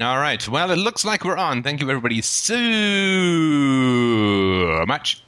[0.00, 0.48] All right.
[0.48, 1.64] Well, it looks like we're on.
[1.64, 2.54] Thank you, everybody, so
[4.86, 5.24] much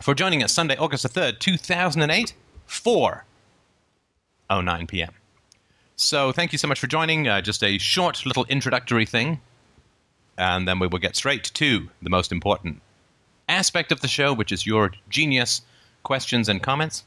[0.00, 2.32] for joining us Sunday, August the 3rd, 2008,
[2.66, 3.24] 4
[4.48, 5.10] 09 p.m.
[5.96, 7.26] So, thank you so much for joining.
[7.26, 9.40] Uh, just a short little introductory thing,
[10.38, 12.80] and then we will get straight to the most important
[13.48, 15.62] aspect of the show, which is your genius
[16.04, 17.02] questions and comments.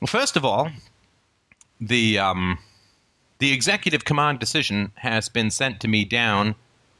[0.00, 0.70] Well, first of all,
[1.80, 2.58] the um,
[3.38, 6.54] the executive command decision has been sent to me down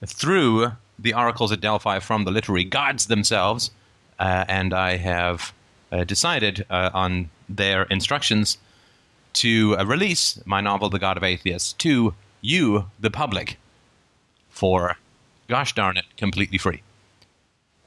[0.04, 3.70] through the oracles at Delphi from the literary gods themselves,
[4.18, 5.52] uh, and I have
[5.92, 8.58] uh, decided uh, on their instructions
[9.34, 13.58] to uh, release my novel, The God of Atheists, to you, the public,
[14.50, 14.96] for,
[15.48, 16.82] gosh darn it, completely free.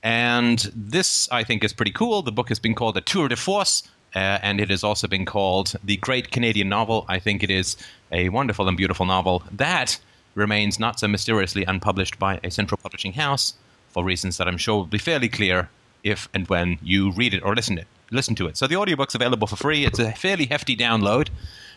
[0.04, 2.22] And this, I think, is pretty cool.
[2.22, 3.84] The book has been called A Tour de Force,
[4.16, 7.05] uh, and it has also been called The Great Canadian Novel.
[7.08, 7.77] I think it is
[8.12, 10.00] a wonderful and beautiful novel that
[10.36, 13.53] remains not so mysteriously unpublished by a central publishing house
[13.89, 15.69] for reasons that I'm sure will be fairly clear
[16.03, 17.88] if and when you read it or listen it.
[18.11, 18.58] Listen to it.
[18.58, 19.86] So the audiobook's available for free.
[19.86, 21.30] It's a fairly hefty download,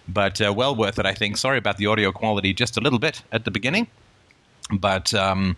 [0.09, 1.37] but uh, well worth it, I think.
[1.37, 3.87] Sorry about the audio quality just a little bit at the beginning,
[4.71, 5.57] but um,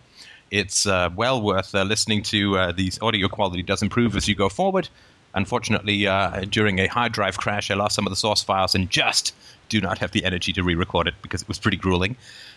[0.51, 2.59] it's uh, well worth uh, listening to.
[2.59, 4.89] Uh, the audio quality does improve as you go forward.
[5.35, 8.89] Unfortunately, uh, during a hard drive crash, I lost some of the source files and
[8.89, 9.35] just
[9.69, 12.17] do not have the energy to re record it because it was pretty grueling.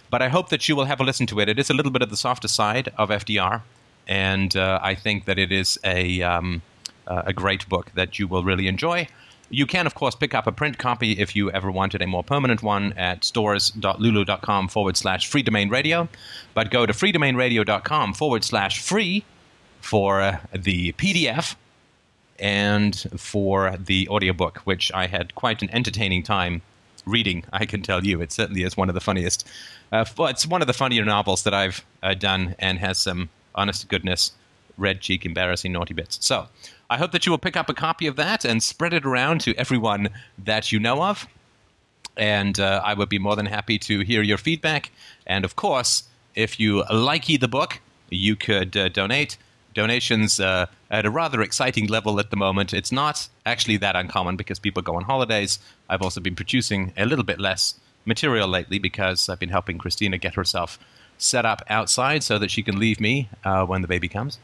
[0.10, 1.50] But I hope that you will have a listen to it.
[1.50, 3.62] It is a little bit of the softer side of FDR,
[4.08, 6.62] and uh, I think that it is a, um,
[7.08, 9.08] a great book that you will really enjoy.
[9.50, 12.24] You can, of course, pick up a print copy if you ever wanted a more
[12.24, 16.10] permanent one at stores.lulu.com forward slash free domain radio.
[16.54, 19.24] But go to freedomainradio.com forward slash free
[19.80, 21.56] for uh, the PDF
[22.40, 26.62] and for the audiobook, which I had quite an entertaining time
[27.06, 28.22] reading, I can tell you.
[28.22, 29.48] It certainly is one of the funniest.
[29.92, 33.88] Uh, it's one of the funnier novels that I've uh, done and has some, honest
[33.88, 34.34] goodness,
[34.78, 36.18] red cheek, embarrassing, naughty bits.
[36.26, 36.48] So
[36.90, 39.42] I hope that you will pick up a copy of that and spread it around
[39.42, 41.28] to everyone that you know of.
[42.16, 44.92] And uh, I would be more than happy to hear your feedback.
[45.26, 46.04] And of course,
[46.36, 49.38] if you like the book, you could uh, donate
[49.78, 52.74] donations uh, at a rather exciting level at the moment.
[52.74, 55.60] It's not actually that uncommon because people go on holidays.
[55.88, 60.18] I've also been producing a little bit less material lately because I've been helping Christina
[60.18, 60.80] get herself
[61.20, 64.40] set up outside so that she can leave me uh, when the baby comes.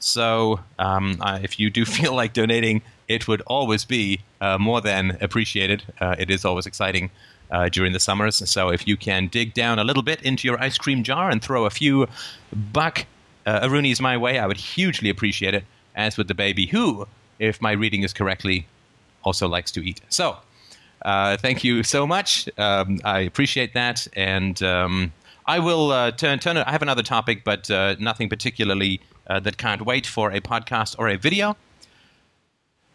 [0.00, 5.16] So um, if you do feel like donating, it would always be uh, more than
[5.20, 5.84] appreciated.
[6.00, 7.10] Uh, it is always exciting.
[7.50, 8.36] Uh, during the summers.
[8.48, 11.42] So, if you can dig down a little bit into your ice cream jar and
[11.42, 12.08] throw a few
[12.50, 13.04] buck
[13.46, 15.64] uh, Arunis my way, I would hugely appreciate it,
[15.94, 17.06] as would the baby, who,
[17.38, 18.66] if my reading is correctly,
[19.24, 20.00] also likes to eat.
[20.08, 20.36] So,
[21.04, 22.48] uh, thank you so much.
[22.58, 24.06] Um, I appreciate that.
[24.14, 25.12] And um,
[25.46, 26.56] I will uh, turn, turn.
[26.56, 30.96] I have another topic, but uh, nothing particularly uh, that can't wait for a podcast
[30.98, 31.56] or a video.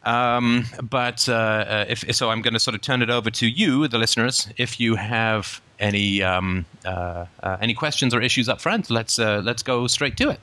[0.08, 3.46] Um, but uh, uh, if so, I'm going to sort of turn it over to
[3.46, 4.48] you, the listeners.
[4.56, 9.42] If you have any um, uh, uh, any questions or issues up front, let's uh,
[9.44, 10.40] let's go straight to it.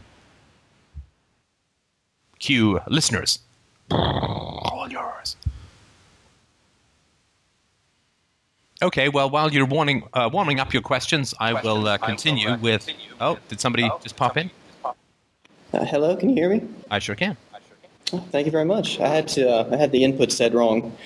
[2.41, 3.39] Cue listeners.
[3.91, 5.37] All yours.
[8.83, 12.87] Okay, well, while you're warming uh, warming up your questions, I will uh, continue with.
[13.19, 14.51] Oh, did somebody just pop in?
[14.85, 14.93] Uh,
[15.87, 16.61] hello, can you hear me?
[16.91, 17.39] I sure can.
[18.19, 19.01] Thank you very much.
[19.01, 19.49] I had to.
[19.49, 20.97] Uh, I had the input said wrong.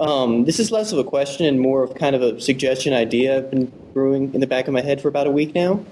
[0.00, 3.38] Um, this is less of a question and more of kind of a suggestion idea
[3.38, 5.84] I've been brewing in the back of my head for about a week now.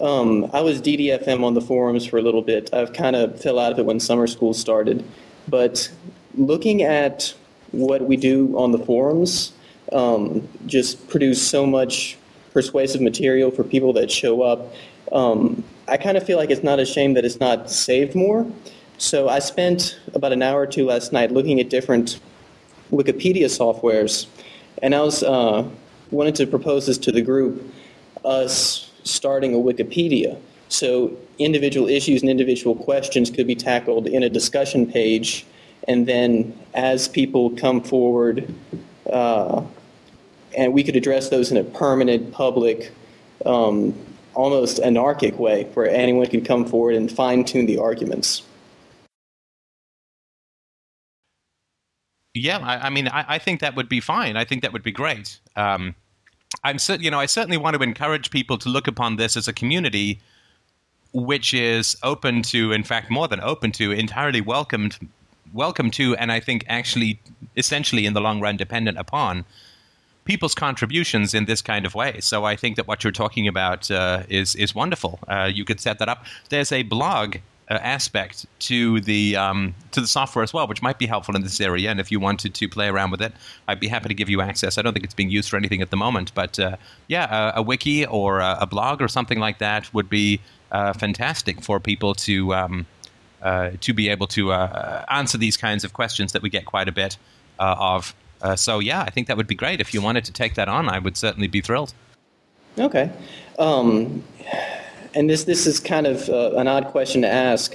[0.00, 2.72] Um, I was DDFM on the forums for a little bit.
[2.72, 5.04] I've kind of fell out of it when summer school started.
[5.48, 5.90] But
[6.36, 7.34] looking at
[7.72, 9.52] what we do on the forums,
[9.92, 12.16] um, just produce so much
[12.52, 14.72] persuasive material for people that show up.
[15.10, 18.46] Um, I kind of feel like it's not a shame that it's not saved more.
[18.98, 22.18] So I spent about an hour or two last night looking at different
[22.90, 24.26] Wikipedia softwares,
[24.82, 25.68] and I was uh,
[26.10, 27.62] wanted to propose this to the group,
[28.24, 30.36] us starting a Wikipedia.
[30.68, 35.46] So individual issues and individual questions could be tackled in a discussion page,
[35.86, 38.52] and then as people come forward,
[39.12, 39.62] uh,
[40.56, 42.90] and we could address those in a permanent, public,
[43.46, 43.94] um,
[44.34, 48.42] almost anarchic way, where anyone could come forward and fine tune the arguments.
[52.38, 54.36] Yeah, I, I mean, I, I, think that would be fine.
[54.36, 55.38] I think that would be great.
[55.56, 55.94] Um,
[56.64, 59.52] I'm you know, I certainly want to encourage people to look upon this as a
[59.52, 60.20] community
[61.12, 64.98] which is open to, in fact, more than open to, entirely welcomed,
[65.52, 67.20] welcome to, and I think actually,
[67.56, 69.44] essentially, in the long run, dependent upon
[70.24, 72.20] people's contributions in this kind of way.
[72.20, 75.18] So I think that what you're talking about uh, is is wonderful.
[75.26, 76.26] Uh, you could set that up.
[76.50, 77.36] There's a blog
[77.76, 81.60] aspect to the um, to the software as well, which might be helpful in this
[81.60, 81.90] area.
[81.90, 83.32] And if you wanted to play around with it,
[83.66, 84.78] I'd be happy to give you access.
[84.78, 86.76] I don't think it's being used for anything at the moment, but uh,
[87.08, 90.40] yeah, a, a, wiki or a, a, blog or something like that would be
[90.72, 92.86] uh, fantastic for people to um,
[93.42, 96.88] uh, to be able to uh, answer these kinds of questions that we get quite
[96.88, 97.16] a bit
[97.58, 98.14] uh, of.
[98.56, 99.80] so yeah, I think that would be great.
[99.80, 101.92] If you wanted to take that on, I would certainly be thrilled.
[102.78, 103.10] Okay.
[103.58, 104.22] Um,
[105.18, 107.74] and this this is kind of uh, an odd question to ask,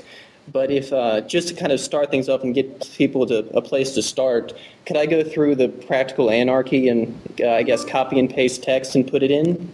[0.51, 3.61] but if uh, just to kind of start things up and get people to a
[3.61, 4.53] place to start,
[4.85, 8.95] could I go through the practical anarchy and uh, I guess copy and paste text
[8.95, 9.69] and put it in?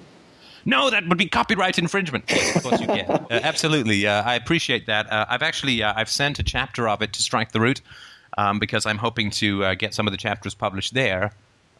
[0.65, 2.29] No, that would be copyright infringement.
[2.55, 3.05] Of course you can.
[3.29, 5.11] Uh, absolutely, uh, I appreciate that.
[5.11, 7.81] Uh, I've actually I've sent a chapter of it to Strike the Root
[8.39, 11.31] um, because I'm hoping to get some of the chapters published there.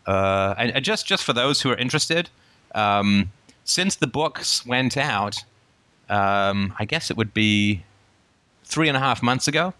[0.05, 2.29] And, and, just just for those who are interested.
[2.75, 3.31] Um,
[3.63, 5.43] since the books went out,
[6.09, 7.83] um, I guess it would be
[8.63, 9.73] three and a half months ago.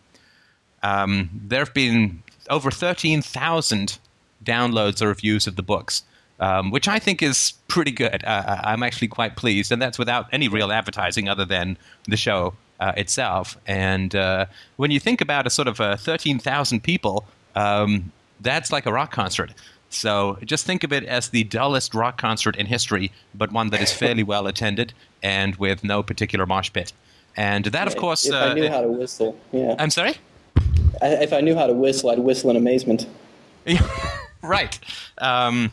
[0.84, 4.00] Um, there have been over 13,000
[4.44, 6.04] downloads or reviews of the books,
[6.40, 8.24] um, which I think is pretty good.
[8.24, 11.78] Uh, I'm actually quite pleased, and that's without any real advertising other than
[12.08, 13.58] the show uh, itself.
[13.68, 14.46] And uh,
[14.78, 17.26] when you think about a sort of 13,000 people,
[17.56, 19.52] um, that's like a rock concert.
[19.90, 23.82] So just think of it as the dullest rock concert in history, but one that
[23.82, 24.94] is fairly well attended
[25.24, 26.94] and with no particular mosh pit.
[27.36, 29.76] And that, of course, if uh, I knew how to whistle, yeah.
[29.80, 30.16] I'm sorry.
[31.02, 33.08] I, if I knew how to whistle, I'd whistle in amazement.
[34.42, 34.80] right.
[35.20, 35.72] Um,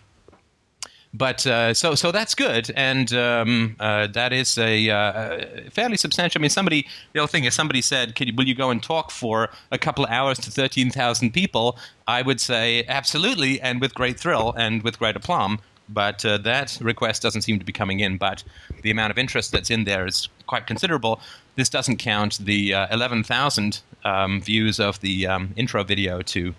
[1.17, 6.39] but uh, so so that's good, and um, uh, that is a uh, fairly substantial.
[6.39, 8.83] I mean, somebody the other thing is somebody said, "Can you, will you go and
[8.83, 13.81] talk for a couple of hours to thirteen thousand people?" I would say absolutely, and
[13.81, 15.61] with great thrill and with great aplomb.
[15.89, 18.19] But uh, that request doesn't seem to be coming in.
[18.19, 18.43] But
[18.83, 21.21] the amount of interest that's in there is quite considerable.
[21.55, 26.55] This doesn't count the uh, eleven thousand um, views of the um, intro video to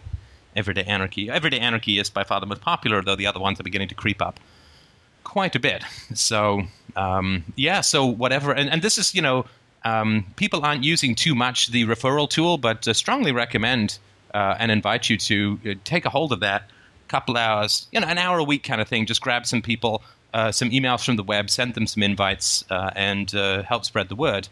[0.56, 1.30] Everyday Anarchy.
[1.30, 3.96] Everyday Anarchy is by far the most popular, though the other ones are beginning to
[3.96, 4.40] creep up
[5.24, 5.84] quite a bit.
[6.14, 6.64] So
[6.96, 9.46] um, yeah, so whatever, and, and this is you know
[9.84, 14.00] um, people aren't using too much the referral tool, but uh, strongly recommend
[14.34, 16.70] uh, and invite you to uh, take a hold of that.
[17.08, 19.06] Couple hours, you know, an hour a week kind of thing.
[19.06, 20.02] Just grab some people,
[20.34, 24.10] uh, some emails from the web, send them some invites, uh, and uh, help spread
[24.10, 24.50] the word.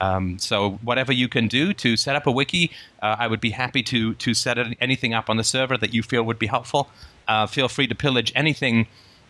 [0.00, 2.70] Um, so whatever you can do to set up a wiki,
[3.02, 6.02] uh, I would be happy to to set anything up on the server that you
[6.02, 6.88] feel would be helpful.
[7.26, 8.86] Uh, feel free to pillage anything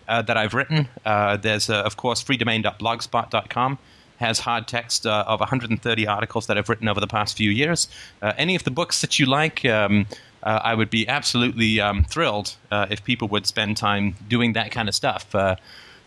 [0.08, 0.88] uh, that I've written.
[1.04, 3.78] Uh, there's of course freedomain.blogspot.com
[4.18, 7.86] has hard text uh, of 130 articles that I've written over the past few years.
[8.20, 9.64] any of the books that you like.
[9.64, 10.06] Um,
[10.50, 14.94] I would be absolutely um, thrilled if people would spend time doing that kind of
[14.94, 15.34] stuff.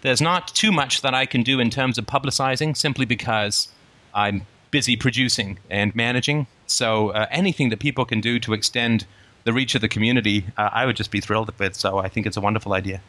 [0.01, 3.67] there's not too much that I can do in terms of publicizing, simply because
[4.13, 6.47] I'm busy producing and managing.
[6.65, 9.05] So uh, anything that people can do to extend
[9.43, 11.75] the reach of the community, uh, I would just be thrilled with.
[11.75, 13.01] So I think it's a wonderful idea.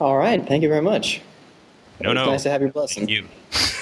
[0.00, 0.46] All right.
[0.46, 1.20] Thank you very much.
[2.00, 2.26] No, no.
[2.26, 3.06] Nice to have your blessing.
[3.06, 3.28] Thank you.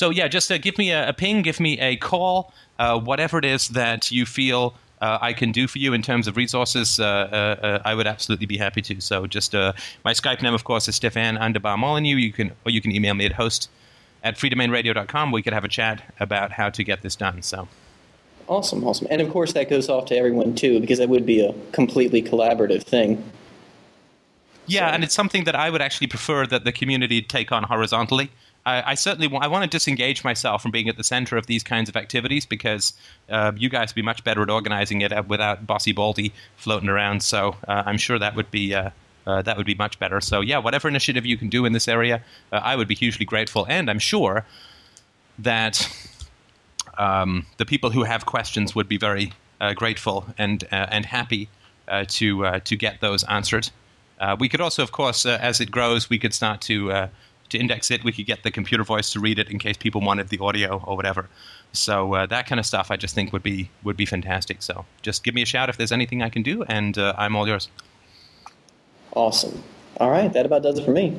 [0.00, 3.36] so yeah, just uh, give me a, a, ping, give me a call, uh, whatever
[3.36, 6.98] it is that you feel uh, I can do for you in terms of resources,
[6.98, 8.98] uh, uh, uh I would absolutely be happy to.
[9.02, 12.16] So just uh, my Skype name, of course, is Stefan Underbar Molyneux.
[12.16, 13.68] You can or you can email me at host
[14.24, 15.32] at freedomainradio.com.
[15.32, 17.42] We could have a chat about how to get this done.
[17.42, 17.68] So.
[18.48, 19.06] Awesome, awesome.
[19.10, 22.22] And of course, that goes off to everyone too, because that would be a completely
[22.22, 23.22] collaborative thing.
[24.66, 24.94] Yeah, so.
[24.94, 28.30] and it's something that I would actually prefer that the community take on horizontally.
[28.66, 31.46] I, I certainly want, I want to disengage myself from being at the center of
[31.46, 32.92] these kinds of activities because
[33.28, 36.88] uh, you guys would be much better at organizing it uh, without Bossy Baldy floating
[36.88, 37.22] around.
[37.22, 38.74] So uh, I'm sure that would be.
[38.74, 38.90] Uh,
[39.26, 40.18] uh, that would be much better.
[40.18, 43.26] So, yeah, whatever initiative you can do in this area, uh, I would be hugely
[43.26, 43.66] grateful.
[43.68, 44.46] And I'm sure
[45.38, 45.94] that
[46.96, 49.34] um, the people who have questions would be very
[49.74, 51.50] grateful and and happy
[52.08, 53.68] to to get those answered.
[54.38, 57.10] we could also, of course, as it grows, we could start to
[57.50, 58.04] to index it.
[58.04, 60.82] We could get the computer voice to read it in case people wanted the audio
[60.86, 61.28] or whatever.
[61.72, 64.62] So uh, that kind of stuff, I just think would be would be fantastic.
[64.62, 67.36] So just give me a shout if there's anything I can do, and uh, I'm
[67.36, 67.68] all yours.
[69.12, 69.62] Awesome.
[69.98, 71.16] All right, that about does it for me.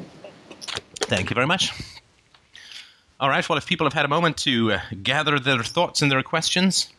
[1.01, 1.71] Thank you very much.
[3.19, 3.47] All right.
[3.47, 6.91] Well, if people have had a moment to uh, gather their thoughts and their questions,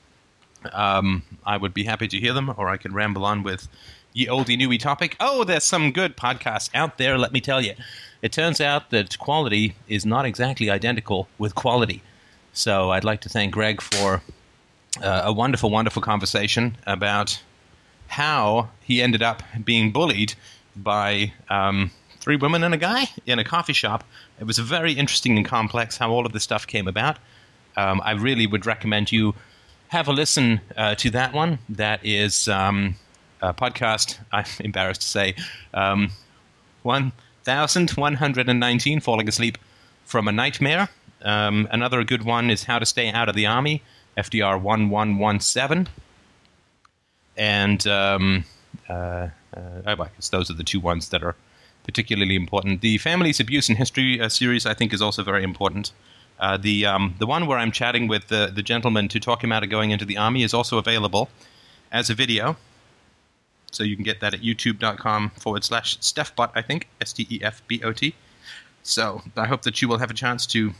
[0.72, 3.68] um, I would be happy to hear them, or I can ramble on with
[4.12, 5.16] ye oldie newy topic.
[5.18, 7.18] Oh, there's some good podcasts out there.
[7.18, 7.74] Let me tell you.
[8.22, 12.02] It turns out that quality is not exactly identical with quality.
[12.52, 14.22] So I'd like to thank Greg for
[15.02, 17.42] uh, a wonderful, wonderful conversation about
[18.06, 20.34] how he ended up being bullied
[20.76, 24.04] by um, three women and a guy in a coffee shop.
[24.38, 27.18] It was very interesting and complex how all of this stuff came about.
[27.76, 29.34] Um, I really would recommend you
[29.88, 31.58] have a listen uh, to that one.
[31.68, 32.96] That is um,
[33.40, 35.34] a podcast, I'm embarrassed to say,
[35.74, 36.10] um,
[37.44, 39.58] 1119 Falling Asleep
[40.04, 40.88] from a Nightmare.
[41.22, 43.82] Um, another good one is How to Stay Out of the Army,
[44.16, 45.88] FDR 1117.
[47.36, 48.44] And um,
[48.88, 51.36] uh, uh, I guess those are the two ones that are
[51.84, 52.80] particularly important.
[52.80, 55.92] The Families Abuse and History uh, series, I think, is also very important.
[56.38, 59.52] Uh, the um, the one where I'm chatting with the, the gentleman to talk him
[59.52, 61.28] out of going into the army is also available
[61.92, 62.56] as a video.
[63.72, 67.40] So you can get that at youtube.com forward slash Stefbot, I think, S T E
[67.42, 68.14] F B O T.
[68.82, 70.72] So I hope that you will have a chance to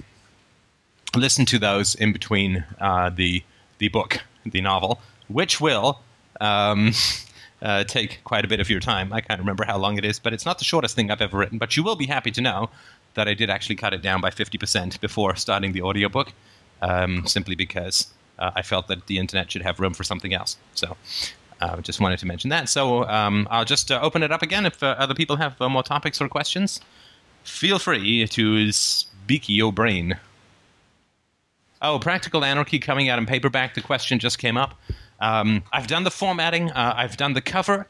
[1.17, 3.43] listen to those in between uh, the
[3.79, 6.01] the book, the novel, which will
[6.41, 6.93] um,
[7.63, 9.13] uh, take quite a bit of your time.
[9.13, 11.39] I can't remember how long it is, but it's not the shortest thing I've ever
[11.39, 11.59] written.
[11.59, 12.71] But you will be happy to know
[13.15, 16.33] that I did actually cut it down by 50% before starting the audiobook,
[16.81, 20.57] um, simply because uh, I felt that the internet should have room for something else.
[20.75, 20.97] So
[21.63, 22.69] uh, just wanted to mention that.
[22.69, 24.67] So um, I'll just uh, open it up again.
[24.67, 26.81] If uh, other people have uh, more topics or questions,
[27.45, 30.19] feel free to speak your brain.
[31.81, 33.75] Oh, Practical Anarchy coming out in paperback.
[33.75, 34.75] The question just came up.
[35.21, 37.87] Um, I've done the formatting, uh, I've done the cover,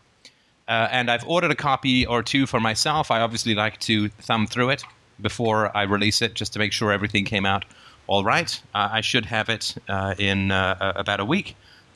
[0.69, 3.11] uh, and I've ordered a copy or two for myself.
[3.11, 4.85] I obviously like to thumb through it
[5.21, 7.64] before I release it just to make sure everything came out
[8.07, 8.61] all right.
[8.75, 9.76] I should have it
[10.19, 11.55] in about a week,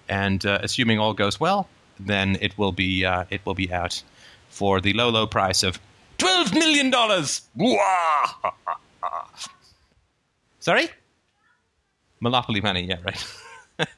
[0.09, 4.03] and uh, assuming all goes well, then it will be it will be out
[4.49, 5.79] for the low low price of
[6.19, 7.43] twelve million dollars.
[10.61, 10.89] Sorry,
[12.21, 12.83] monopoly money.
[12.83, 13.27] Yeah, right.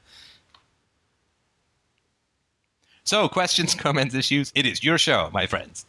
[3.09, 4.53] So, questions, comments, issues.
[4.55, 5.87] It is your show, my friends.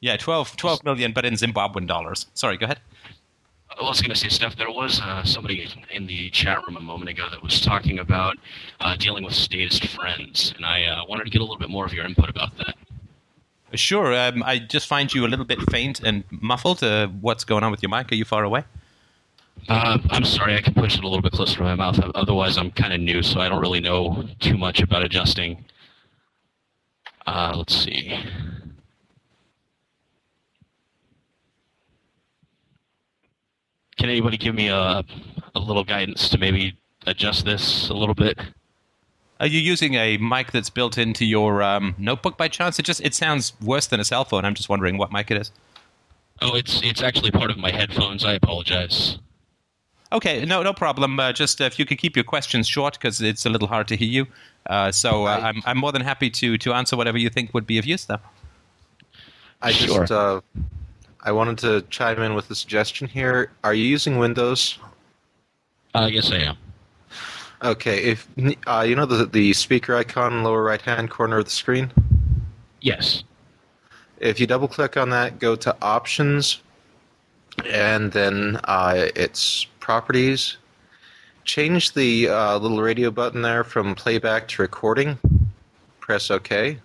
[0.00, 2.24] Yeah, 12, 12 million, but in Zimbabwean dollars.
[2.32, 2.80] Sorry, go ahead.
[3.80, 6.80] I was going to say, Steph, there was uh, somebody in the chat room a
[6.80, 8.36] moment ago that was talking about
[8.80, 11.84] uh, dealing with statist friends, and I uh, wanted to get a little bit more
[11.84, 12.74] of your input about that.
[13.74, 14.14] Sure.
[14.14, 16.84] Um, I just find you a little bit faint and muffled.
[16.84, 18.12] Uh, what's going on with your mic?
[18.12, 18.64] Are you far away?
[19.68, 21.98] Uh, I'm sorry, I can push it a little bit closer to my mouth.
[22.14, 25.64] Otherwise, I'm kind of new, so I don't really know too much about adjusting.
[27.26, 28.16] Uh, let's see.
[33.96, 35.04] Can anybody give me a,
[35.54, 38.38] a little guidance to maybe adjust this a little bit?
[39.40, 42.78] Are you using a mic that's built into your um, notebook by chance?
[42.78, 44.44] It just it sounds worse than a cell phone.
[44.44, 45.50] I'm just wondering what mic it is.
[46.40, 48.24] Oh, it's it's actually part of my headphones.
[48.24, 49.18] I apologize.
[50.12, 51.18] Okay, no, no problem.
[51.18, 53.88] Uh, just uh, if you could keep your questions short, because it's a little hard
[53.88, 54.26] to hear you.
[54.66, 57.66] Uh, so uh, I'm I'm more than happy to to answer whatever you think would
[57.66, 58.20] be of use, though.
[59.60, 60.00] I Sure.
[60.00, 60.40] just uh,
[61.24, 63.50] I wanted to chime in with a suggestion here.
[63.64, 64.78] Are you using Windows?
[65.94, 66.56] Uh, yes, I am.
[67.62, 68.28] Okay, if
[68.66, 71.90] uh, you know the the speaker icon lower right hand corner of the screen.
[72.82, 73.24] Yes.
[74.18, 76.60] If you double click on that, go to Options,
[77.64, 80.58] and then uh, it's Properties.
[81.44, 85.18] Change the uh, little radio button there from playback to recording.
[86.00, 86.78] Press OK.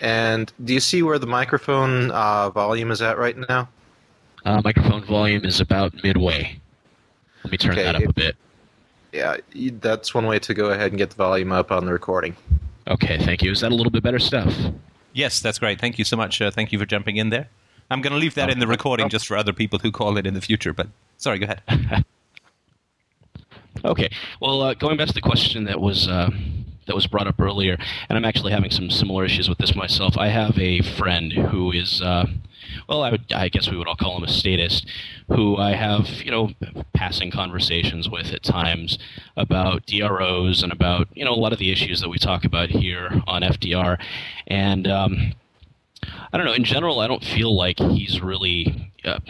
[0.00, 3.68] And do you see where the microphone uh, volume is at right now?
[4.44, 6.58] Uh, microphone volume is about midway.
[7.44, 8.36] Let me turn Okay, that up it- a bit.
[9.12, 9.36] Yeah,
[9.80, 12.36] that's one way to go ahead and get the volume up on the recording.
[12.88, 13.52] Okay, thank you.
[13.52, 14.52] Is that a little bit better Steph?
[15.12, 15.80] Yes, that's great.
[15.80, 16.40] Thank you so much.
[16.42, 17.48] Uh, thank you for jumping in there.
[17.92, 20.26] I'm going to leave that in the recording just for other people who call it
[20.26, 20.72] in the future.
[20.72, 22.04] But sorry, go ahead.
[23.84, 24.08] Okay.
[24.40, 26.30] Well, uh, going back to the question that was uh,
[26.86, 27.76] that was brought up earlier,
[28.08, 30.16] and I'm actually having some similar issues with this myself.
[30.16, 32.26] I have a friend who is, uh,
[32.88, 34.86] well, I, would, I guess we would all call him a statist,
[35.28, 36.50] who I have, you know,
[36.92, 38.98] passing conversations with at times
[39.36, 42.70] about DROs and about, you know, a lot of the issues that we talk about
[42.70, 43.98] here on FDR,
[44.46, 44.86] and.
[44.86, 45.34] Um,
[46.32, 46.52] I don't know.
[46.52, 49.20] In general, I don't feel like he's really uh,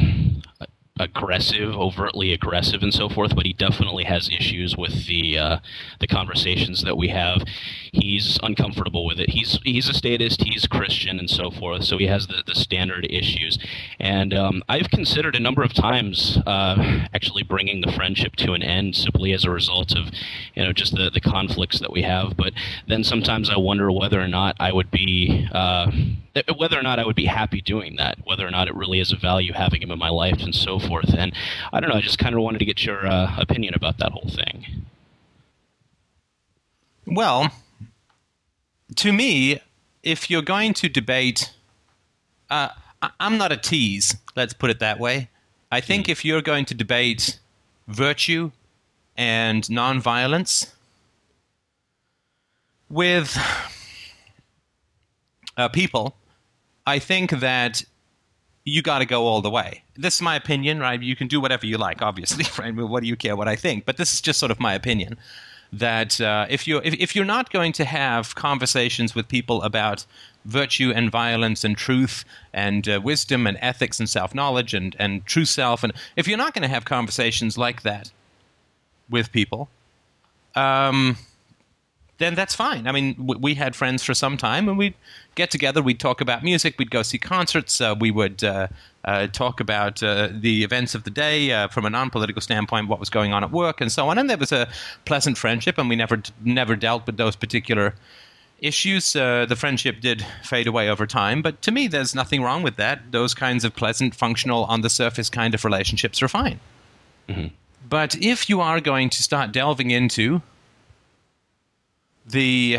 [1.01, 3.35] aggressive, overtly aggressive, and so forth.
[3.35, 5.59] But he definitely has issues with the uh,
[6.01, 7.45] the conversations that we have.
[7.93, 9.31] He's uncomfortable with it.
[9.31, 10.43] He's he's a statist.
[10.43, 11.85] He's Christian, and so forth.
[11.85, 13.59] So he has the, the standard issues.
[13.99, 18.63] And um, I've considered a number of times uh, actually bringing the friendship to an
[18.63, 20.11] end simply as a result of
[20.55, 22.37] you know just the the conflicts that we have.
[22.37, 22.53] But
[22.87, 25.91] then sometimes I wonder whether or not I would be uh,
[26.57, 29.13] whether or not I would be happy doing that, whether or not it really is
[29.13, 31.15] of value having him in my life, and so forth.
[31.15, 31.33] And
[31.73, 31.97] I don't know.
[31.97, 34.87] I just kind of wanted to get your uh, opinion about that whole thing.
[37.07, 37.53] Well,
[38.97, 39.61] to me,
[40.03, 41.53] if you're going to debate,
[42.51, 42.71] uh,
[43.21, 44.17] I'm not a tease.
[44.35, 45.29] Let's put it that way.
[45.71, 47.39] I think if you're going to debate
[47.89, 48.51] virtue
[49.17, 50.73] and nonviolence
[52.89, 53.37] with
[55.57, 56.17] uh, people,
[56.87, 57.85] I think that
[58.65, 59.83] you got to go all the way.
[59.97, 61.01] This is my opinion, right?
[61.01, 62.75] You can do whatever you like, obviously, right?
[62.75, 63.85] What do you care what I think?
[63.85, 65.19] But this is just sort of my opinion
[65.73, 70.07] that uh, if you if, if you're not going to have conversations with people about
[70.45, 75.27] virtue and violence and truth and uh, wisdom and ethics and self knowledge and and
[75.27, 78.11] true self, and if you're not going to have conversations like that
[79.11, 79.69] with people,
[80.55, 81.17] um,
[82.19, 82.87] then that's fine.
[82.87, 84.95] I mean, w- we had friends for some time, and we'd
[85.35, 85.83] get together.
[85.83, 86.77] We'd talk about music.
[86.79, 87.81] We'd go see concerts.
[87.81, 88.69] Uh, we would uh,
[89.05, 93.01] uh, talk about uh, the events of the day uh, from a non-political standpoint, what
[93.01, 94.19] was going on at work, and so on.
[94.19, 94.69] And there was a
[95.05, 97.95] pleasant friendship, and we never never dealt with those particular
[98.61, 99.17] issues.
[99.17, 102.77] Uh, the friendship did fade away over time, but to me, there's nothing wrong with
[102.77, 103.11] that.
[103.11, 106.61] Those kinds of pleasant, functional, on the surface kind of relationships are fine.
[107.89, 110.41] But if you are going to start delving into
[112.27, 112.79] the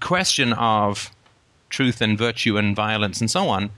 [0.00, 1.10] question of
[1.70, 3.70] truth and virtue and violence and so on,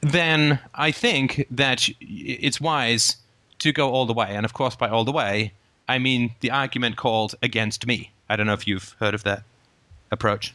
[0.00, 3.16] then I think that it's wise
[3.58, 4.28] to go all the way.
[4.30, 5.52] And of course, by all the way,
[5.88, 8.10] I mean the argument called against me.
[8.28, 9.42] I don't know if you've heard of that
[10.10, 10.54] approach.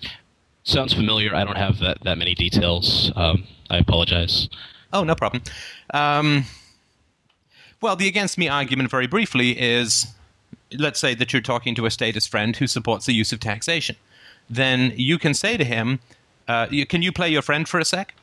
[0.63, 1.33] Sounds familiar.
[1.33, 3.11] I don't have that, that many details.
[3.15, 4.49] Um, I apologize.
[4.91, 5.43] Oh, no problem.
[5.93, 6.45] Um,
[7.81, 10.07] well, the against me argument, very briefly, is
[10.73, 13.95] let's say that you're talking to a statist friend who supports the use of taxation.
[14.49, 15.99] Then you can say to him,
[16.47, 18.13] uh, you, Can you play your friend for a sec?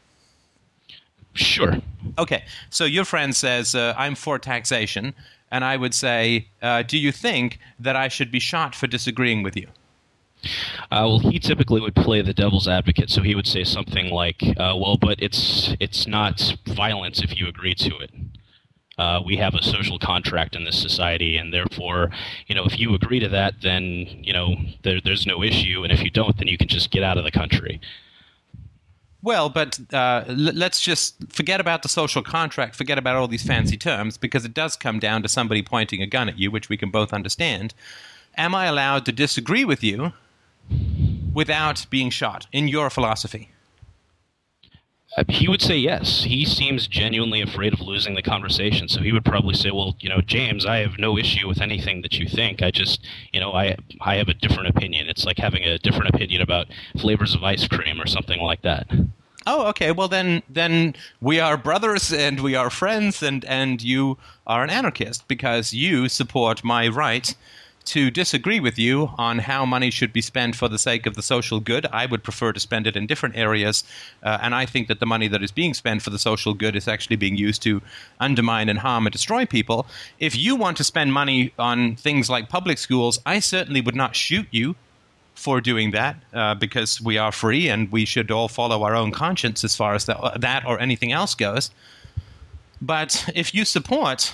[1.35, 1.77] Sure.
[2.19, 5.15] Okay, so your friend says, uh, I'm for taxation,
[5.51, 9.43] and I would say, uh, Do you think that I should be shot for disagreeing
[9.43, 9.69] with you?
[10.91, 14.43] Uh, well, he typically would play the devil's advocate, so he would say something like,
[14.43, 18.11] uh, "Well, but it's it's not violence if you agree to it.
[18.97, 22.11] Uh, we have a social contract in this society, and therefore,
[22.47, 25.93] you know, if you agree to that, then you know there, there's no issue, and
[25.93, 27.81] if you don't, then you can just get out of the country."
[29.25, 33.79] Well, but uh, let's just forget about the social contract, forget about all these fancy
[33.79, 36.77] terms, because it does come down to somebody pointing a gun at you, which we
[36.77, 37.73] can both understand.
[38.37, 40.13] Am I allowed to disagree with you
[41.33, 43.54] without being shot in your philosophy?
[45.29, 46.25] He would say yes.
[46.25, 50.09] He seems genuinely afraid of losing the conversation, so he would probably say, "Well, you
[50.09, 52.63] know, James, I have no issue with anything that you think.
[52.63, 55.09] I just, you know, I I have a different opinion.
[55.09, 56.67] It's like having a different opinion about
[56.99, 58.89] flavors of ice cream or something like that."
[59.47, 59.93] Oh, okay.
[59.93, 64.71] Well, then, then we are brothers and we are friends, and and you are an
[64.71, 67.35] anarchist because you support my right
[67.87, 71.23] to disagree with you on how money should be spent for the sake of the
[71.23, 71.87] social good.
[71.87, 73.85] I would prefer to spend it in different areas,
[74.23, 76.77] uh, and I think that the money that is being spent for the social good
[76.77, 77.83] is actually being used to
[78.21, 79.87] undermine and harm and destroy people.
[80.19, 84.17] If you want to spend money on things like public schools, I certainly would not
[84.17, 84.77] shoot you
[85.35, 89.11] for doing that uh, because we are free and we should all follow our own
[89.11, 91.71] conscience as far as that, that or anything else goes.
[92.81, 94.33] But if you support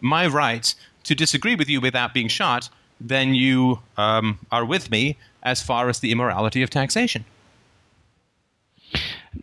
[0.00, 0.74] my right
[1.06, 2.68] to disagree with you without being shot,
[3.00, 7.24] then you um, are with me as far as the immorality of taxation.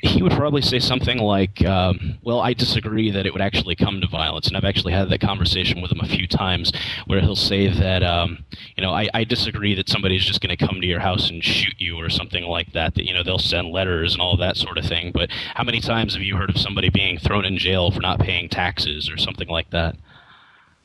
[0.02, 4.02] he would probably say something like, um, "Well, I disagree that it would actually come
[4.02, 6.71] to violence," and I've actually had that conversation with him a few times,
[7.06, 8.43] where he'll say that, um,
[8.76, 11.43] you know, I, I disagree that somebody's just going to come to your house and
[11.43, 12.95] shoot you or something like that.
[12.95, 15.12] That you know they'll send letters and all that sort of thing.
[15.12, 18.19] But how many times have you heard of somebody being thrown in jail for not
[18.19, 19.95] paying taxes or something like that?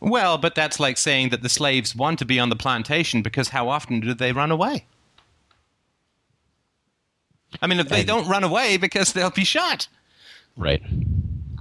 [0.00, 3.48] Well, but that's like saying that the slaves want to be on the plantation because
[3.48, 4.84] how often do they run away?
[7.62, 9.88] I mean, if they And- don't run away because they'll be shot.
[10.56, 10.82] Right.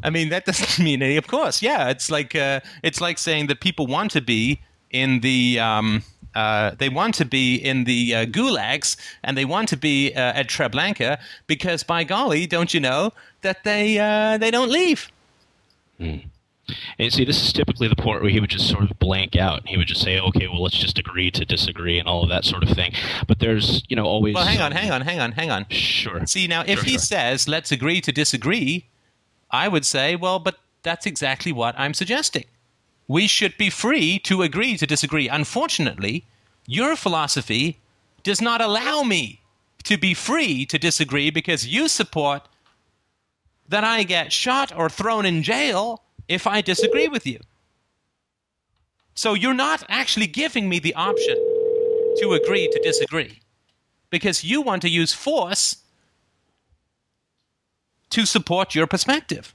[0.04, 1.18] I mean, that doesn't mean any.
[1.18, 4.60] Of course, yeah, it's like uh, it's like saying that people want to be
[4.92, 6.04] in the um,
[6.36, 10.20] uh, they want to be in the uh, gulags and they want to be uh,
[10.34, 15.10] at Treblinka because, by golly, don't you know that they uh, they don't leave?
[17.00, 19.60] And see, this is typically the point where he would just sort of blank out.
[19.62, 22.30] And He would just say, "Okay, well, let's just agree to disagree," and all of
[22.30, 22.94] that sort of thing.
[23.26, 24.36] But there's, you know, always.
[24.36, 25.66] Well, hang on, hang on, hang on, hang on.
[25.70, 26.26] Sure.
[26.26, 27.00] See now, if Sure, he sure.
[27.00, 28.86] says let's agree to disagree,
[29.52, 32.46] I would say, well, but that's exactly what I'm suggesting.
[33.08, 35.30] We should be free to agree to disagree.
[35.30, 36.26] Unfortunately,
[36.66, 37.78] your philosophy
[38.24, 39.40] does not allow me
[39.84, 42.46] to be free to disagree because you support
[43.70, 47.40] that I get shot or thrown in jail if I disagree with you.
[49.16, 51.36] So you're not actually giving me the option
[52.18, 53.40] to agree to disagree
[54.10, 55.78] because you want to use force
[58.12, 59.54] to support your perspective.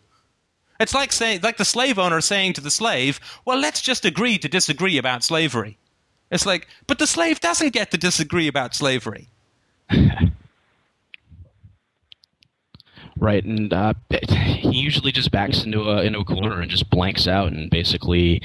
[0.81, 4.37] It's like saying, like the slave owner saying to the slave, "Well, let's just agree
[4.39, 5.79] to disagree about slavery."
[6.31, 9.29] It's like, but the slave doesn't get to disagree about slavery.
[13.23, 13.95] Right, and uh,
[14.29, 18.43] he usually just backs into a into a corner and just blanks out, and basically,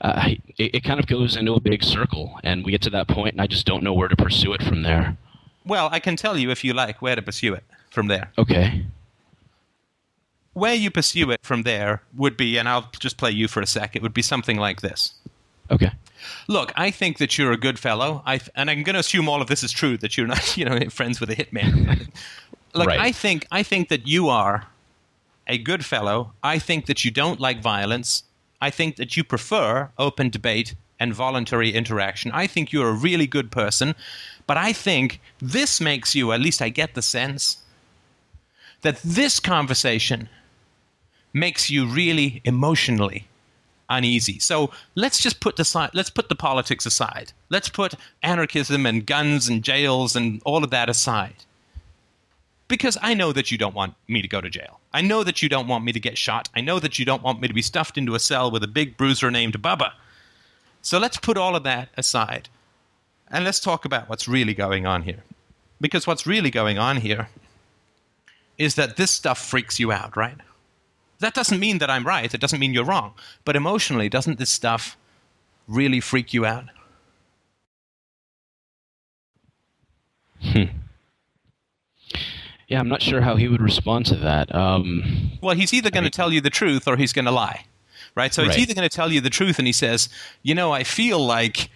[0.00, 3.06] uh, it, it kind of goes into a big circle, and we get to that
[3.06, 5.16] point, and I just don't know where to pursue it from there.
[5.64, 8.32] Well, I can tell you if you like where to pursue it from there.
[8.36, 8.86] Okay.
[10.54, 13.66] Where you pursue it from there would be, and I'll just play you for a
[13.66, 13.94] sec.
[13.94, 15.14] It would be something like this.
[15.70, 15.92] Okay.
[16.48, 18.24] Look, I think that you're a good fellow.
[18.26, 19.96] I and I'm going to assume all of this is true.
[19.98, 22.08] That you're not, you know, friends with a hitman.
[22.76, 23.00] Look, Right.
[23.00, 24.66] I think I think that you are
[25.46, 26.32] a good fellow.
[26.42, 28.24] I think that you don't like violence.
[28.60, 32.30] I think that you prefer open debate and voluntary interaction.
[32.32, 33.94] I think you're a really good person,
[34.46, 37.58] but I think this makes you, at least I get the sense,
[38.82, 40.28] that this conversation
[41.32, 43.26] makes you really emotionally
[43.88, 44.38] uneasy.
[44.38, 47.32] So let's just put the let's put the politics aside.
[47.50, 51.44] Let's put anarchism and guns and jails and all of that aside.
[52.68, 54.80] Because I know that you don't want me to go to jail.
[54.92, 56.48] I know that you don't want me to get shot.
[56.54, 58.68] I know that you don't want me to be stuffed into a cell with a
[58.68, 59.92] big bruiser named Bubba.
[60.82, 62.48] So let's put all of that aside.
[63.30, 65.22] And let's talk about what's really going on here.
[65.80, 67.28] Because what's really going on here
[68.58, 70.36] is that this stuff freaks you out, right?
[71.18, 72.32] That doesn't mean that I'm right.
[72.32, 73.14] It doesn't mean you're wrong.
[73.44, 74.96] But emotionally, doesn't this stuff
[75.68, 76.64] really freak you out?
[80.40, 80.64] Hmm.
[82.68, 84.52] Yeah, I'm not sure how he would respond to that.
[84.54, 87.64] Um, Well, he's either going to tell you the truth or he's going to lie,
[88.16, 88.34] right?
[88.34, 90.08] So he's either going to tell you the truth and he says,
[90.42, 91.70] you know, I feel like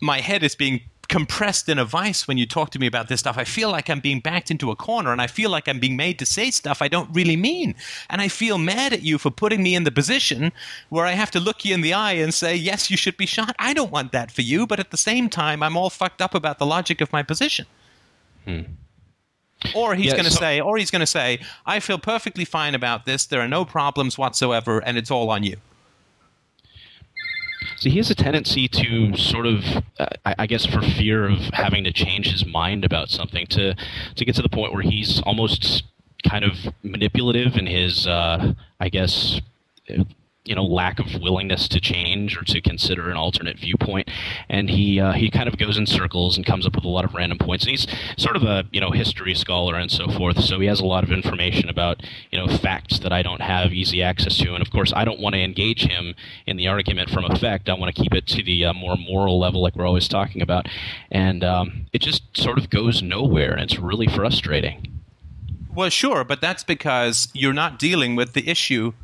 [0.00, 3.18] my head is being compressed in a vice when you talk to me about this
[3.18, 3.36] stuff.
[3.36, 5.96] I feel like I'm being backed into a corner and I feel like I'm being
[5.96, 7.74] made to say stuff I don't really mean.
[8.08, 10.52] And I feel mad at you for putting me in the position
[10.88, 13.26] where I have to look you in the eye and say, yes, you should be
[13.26, 13.56] shot.
[13.58, 16.36] I don't want that for you, but at the same time, I'm all fucked up
[16.36, 17.66] about the logic of my position.
[19.74, 22.44] Or he's Yeah, going to so- say, or he's going to say, I feel perfectly
[22.44, 23.26] fine about this.
[23.26, 25.56] There are no problems whatsoever, and it's all on you.
[27.76, 29.64] So he has a tendency to sort of,
[29.98, 33.74] uh, I I guess, for fear of having to change his mind about something, to
[34.16, 35.84] to get to the point where he's almost
[36.28, 39.40] kind of manipulative in his, uh, I guess,
[40.44, 44.08] you know, lack of willingness to change or to consider an alternate viewpoint,
[44.48, 47.04] and he uh, he kind of goes in circles and comes up with a lot
[47.04, 47.64] of random points.
[47.64, 50.80] And he's sort of a you know history scholar and so forth, so he has
[50.80, 54.54] a lot of information about you know facts that I don't have easy access to,
[54.54, 56.14] and of course I don't want to engage him
[56.46, 57.68] in the argument from effect.
[57.68, 60.40] I want to keep it to the uh, more moral level, like we're always talking
[60.40, 60.68] about,
[61.10, 65.00] and um, it just sort of goes nowhere, and it's really frustrating.
[65.74, 68.94] Well, sure, but that's because you're not dealing with the issue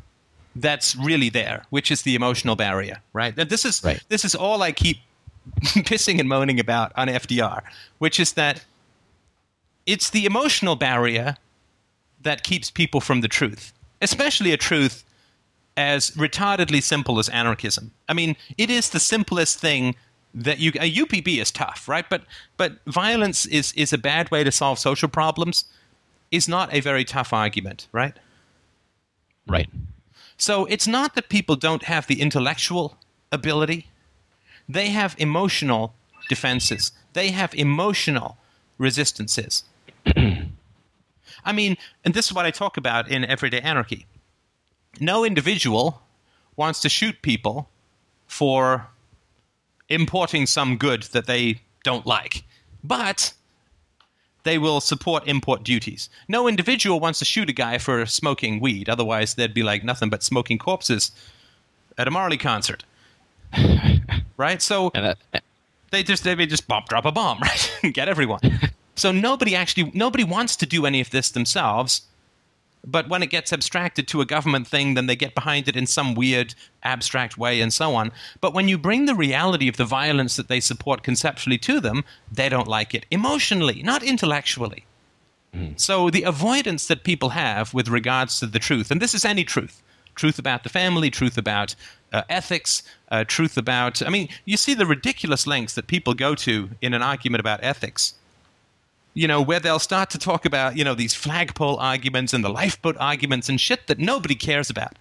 [0.61, 3.33] that's really there, which is the emotional barrier, right?
[3.37, 4.01] And this is Right.
[4.09, 4.97] this is all I keep
[5.61, 7.61] pissing and moaning about on FDR,
[7.99, 8.65] which is that
[9.85, 11.37] it's the emotional barrier
[12.21, 15.03] that keeps people from the truth, especially a truth
[15.77, 17.91] as retardedly simple as anarchism.
[18.09, 19.95] I mean, it is the simplest thing
[20.33, 22.05] that you a UPB is tough, right?
[22.09, 22.23] But
[22.57, 25.65] but violence is is a bad way to solve social problems
[26.31, 28.17] is not a very tough argument, right?
[29.47, 29.69] Right.
[30.37, 32.97] So it's not that people don't have the intellectual
[33.31, 33.87] ability.
[34.69, 35.95] They have emotional
[36.29, 36.91] defenses.
[37.13, 38.37] They have emotional
[38.77, 39.63] resistances.
[41.45, 44.05] I mean, and this is what I talk about in Everyday Anarchy.
[44.99, 46.01] No individual
[46.55, 47.69] wants to shoot people
[48.27, 48.87] for
[49.89, 52.43] importing some good that they don't like.
[52.83, 53.33] But
[54.47, 56.09] they will support import duties.
[56.29, 58.87] No individual wants to shoot a guy for smoking weed.
[58.87, 61.11] Otherwise, there'd be like nothing but smoking corpses
[61.97, 62.85] at a Marley concert.
[64.37, 64.61] right?
[64.61, 65.17] So that,
[65.91, 67.93] they just they may just bomb, drop a bomb, right?
[67.93, 68.39] Get everyone.
[68.95, 72.03] so nobody actually nobody wants to do any of this themselves.
[72.89, 75.85] But when it gets abstracted to a government thing, then they get behind it in
[75.85, 78.13] some weird abstract way and so on.
[78.39, 82.05] But when you bring the reality of the violence that they support conceptually to them,
[82.31, 84.85] they don't like it emotionally, not intellectually.
[85.75, 89.43] So the avoidance that people have with regards to the truth, and this is any
[89.43, 89.81] truth,
[90.15, 91.75] truth about the family, truth about
[92.13, 94.01] uh, ethics, uh, truth about.
[94.05, 97.59] I mean, you see the ridiculous lengths that people go to in an argument about
[97.63, 98.13] ethics.
[99.17, 102.49] You know, where they'll start to talk about, you know, these flagpole arguments and the
[102.49, 104.93] lifeboat arguments and shit that nobody cares about.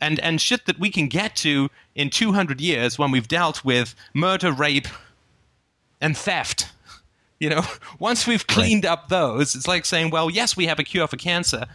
[0.00, 3.94] and and shit that we can get to in 200 years when we've dealt with
[4.12, 4.88] murder, rape,
[6.00, 6.72] and theft.
[7.40, 7.62] You know,
[7.98, 11.16] once we've cleaned up those, it's like saying, well, yes, we have a cure for
[11.16, 11.66] cancer,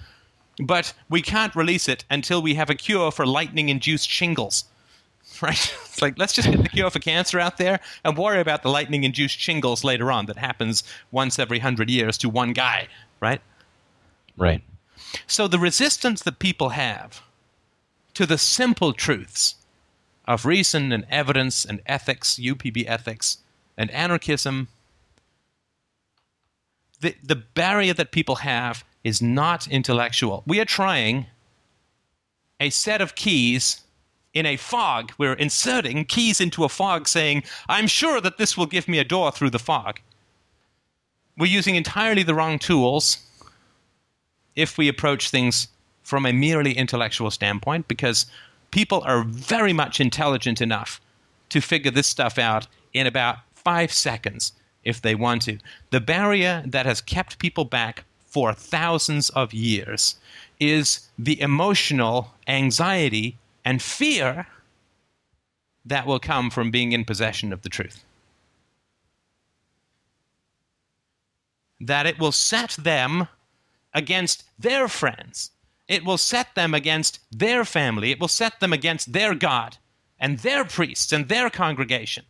[0.64, 4.66] but we can't release it until we have a cure for lightning induced shingles.
[5.42, 5.76] Right?
[5.90, 8.70] It's like, let's just get the cure for cancer out there and worry about the
[8.70, 12.88] lightning induced shingles later on that happens once every hundred years to one guy,
[13.20, 13.42] right?
[14.38, 14.64] Right.
[15.28, 17.22] So the resistance that people have
[18.14, 19.56] to the simple truths
[20.26, 23.40] of reason and evidence and ethics, UPB ethics,
[23.78, 24.68] and anarchism,
[27.02, 30.44] the, the barrier that people have is not intellectual.
[30.46, 31.28] We are trying
[32.60, 33.82] a set of keys
[34.34, 35.12] in a fog.
[35.18, 39.04] We're inserting keys into a fog saying, I'm sure that this will give me a
[39.04, 40.00] door through the fog.
[41.38, 43.20] We're using entirely the wrong tools
[44.56, 45.70] if we approach things
[46.04, 48.26] from a merely intellectual standpoint because
[48.72, 51.00] people are very much intelligent enough
[51.50, 55.58] to figure this stuff out in about five seconds if they want to.
[55.92, 60.18] The barrier that has kept people back for thousands of years
[60.60, 64.48] is the emotional anxiety and fear
[65.86, 68.04] that will come from being in possession of the truth.
[71.80, 73.28] That it will set them
[73.94, 75.52] against their friends.
[75.88, 78.12] It will set them against their family.
[78.12, 79.78] It will set them against their God
[80.20, 82.26] and their priests and their congregation.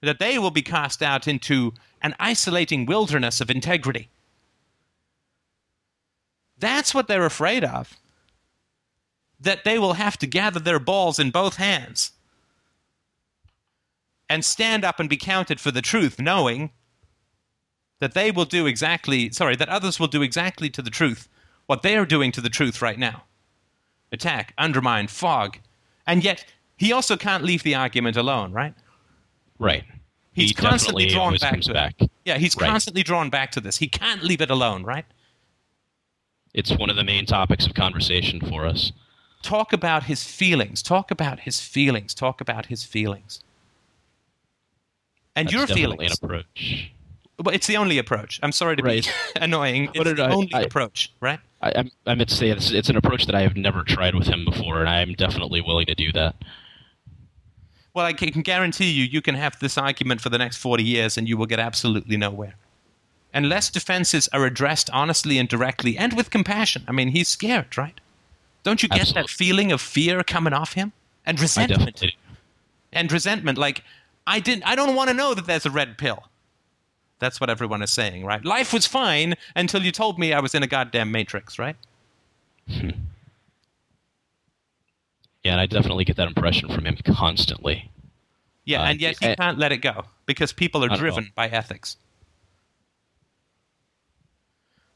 [0.00, 4.08] That they will be cast out into an isolating wilderness of integrity.
[6.58, 7.96] That's what they're afraid of.
[9.44, 12.12] That they will have to gather their balls in both hands
[14.28, 16.70] and stand up and be counted for the truth, knowing
[18.00, 21.28] that they will do exactly, sorry, that others will do exactly to the truth
[21.66, 23.24] what they are doing to the truth right now
[24.12, 25.58] attack, undermine, fog.
[26.06, 26.44] And yet,
[26.76, 28.72] he also can't leave the argument alone, right?
[29.58, 29.82] Right.
[30.32, 31.94] He's he constantly drawn back to back.
[32.00, 32.10] it.
[32.24, 32.68] Yeah, he's Right.
[32.70, 33.76] constantly drawn back to this.
[33.78, 35.04] He can't leave it alone, right?
[36.52, 38.92] It's one of the main topics of conversation for us.
[39.44, 40.82] Talk about his feelings.
[40.82, 42.14] Talk about his feelings.
[42.14, 43.40] Talk about his feelings.
[45.36, 46.18] And That's your definitely feelings.
[46.22, 46.90] an approach.
[47.42, 48.40] Well, it's the only approach.
[48.42, 49.04] I'm sorry to Right.
[49.34, 49.90] be annoying.
[49.94, 51.40] It's the I- only I- approach, right?
[51.60, 54.14] I, I'm- I meant to say it's, it's an approach that I have never tried
[54.14, 56.36] with him before, and I'm definitely willing to do that.
[57.92, 61.16] Well, I can guarantee you, you can have this argument for the next 40 years
[61.18, 62.54] and you will get absolutely nowhere.
[63.32, 66.84] Unless defenses are addressed honestly and directly and with compassion.
[66.88, 68.00] I mean, he's scared, right?
[68.64, 70.92] Don't you get that feeling of fear coming off him?
[71.24, 72.02] And resentment.
[72.92, 73.56] And resentment.
[73.58, 73.82] Like,
[74.26, 76.24] I, didn't, I don't want to know that there's a red pill.
[77.20, 78.44] That's what everyone is saying, right?
[78.44, 81.76] Life was fine until you told me I was in a goddamn matrix, right?
[85.42, 87.90] Yeah, and I definitely get that impression from him constantly.
[88.64, 91.00] Yeah, Uh, and yet he I- can't let it go because people are don't know.
[91.00, 91.98] driven by ethics.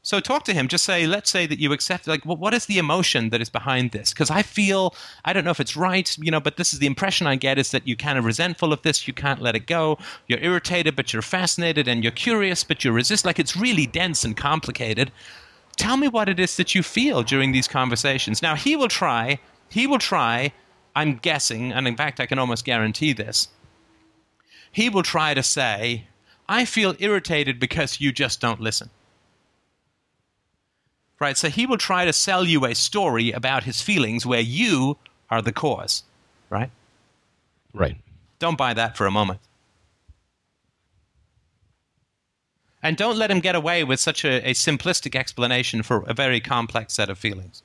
[0.09, 0.67] So talk to him.
[0.67, 2.07] Just say, let's say that you accept.
[2.07, 4.09] Like, well, what is the emotion that is behind this?
[4.09, 6.87] Because I feel, I don't know if it's right, you know, but this is the
[6.87, 9.07] impression I get is that you're kind of resentful of this.
[9.07, 9.99] You can't let it go.
[10.25, 13.23] You're irritated, but you're fascinated, and you're curious, but you resist.
[13.23, 15.11] Like, it's really dense and complicated.
[15.77, 18.41] Tell me what it is that you feel during these conversations.
[18.41, 19.37] Now, he will try.
[19.69, 20.51] He will try.
[20.95, 23.49] I'm guessing, and in fact, I can almost guarantee this
[24.71, 26.07] he will try to say,
[26.47, 28.89] I feel irritated because you just don't listen.
[31.19, 31.37] Right?
[31.37, 34.97] So he will try to sell you a story about his feelings where you
[35.29, 36.03] are the cause.
[36.49, 36.71] Right?
[37.73, 37.97] Right.
[38.39, 39.39] Don't buy that for a moment.
[42.81, 46.39] And don't let him get away with such a, a simplistic explanation for a very
[46.39, 47.61] complex set of feelings.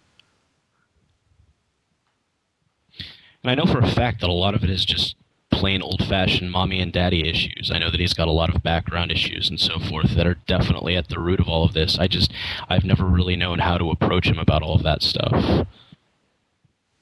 [3.43, 5.15] And I know for a fact that a lot of it is just
[5.55, 7.71] plain old fashioned mommy and daddy issues.
[7.73, 10.35] I know that he's got a lot of background issues and so forth that are
[10.47, 11.99] definitely at the root of all of this.
[11.99, 12.33] I just,
[12.69, 15.67] I've never really known how to approach him about all of that stuff.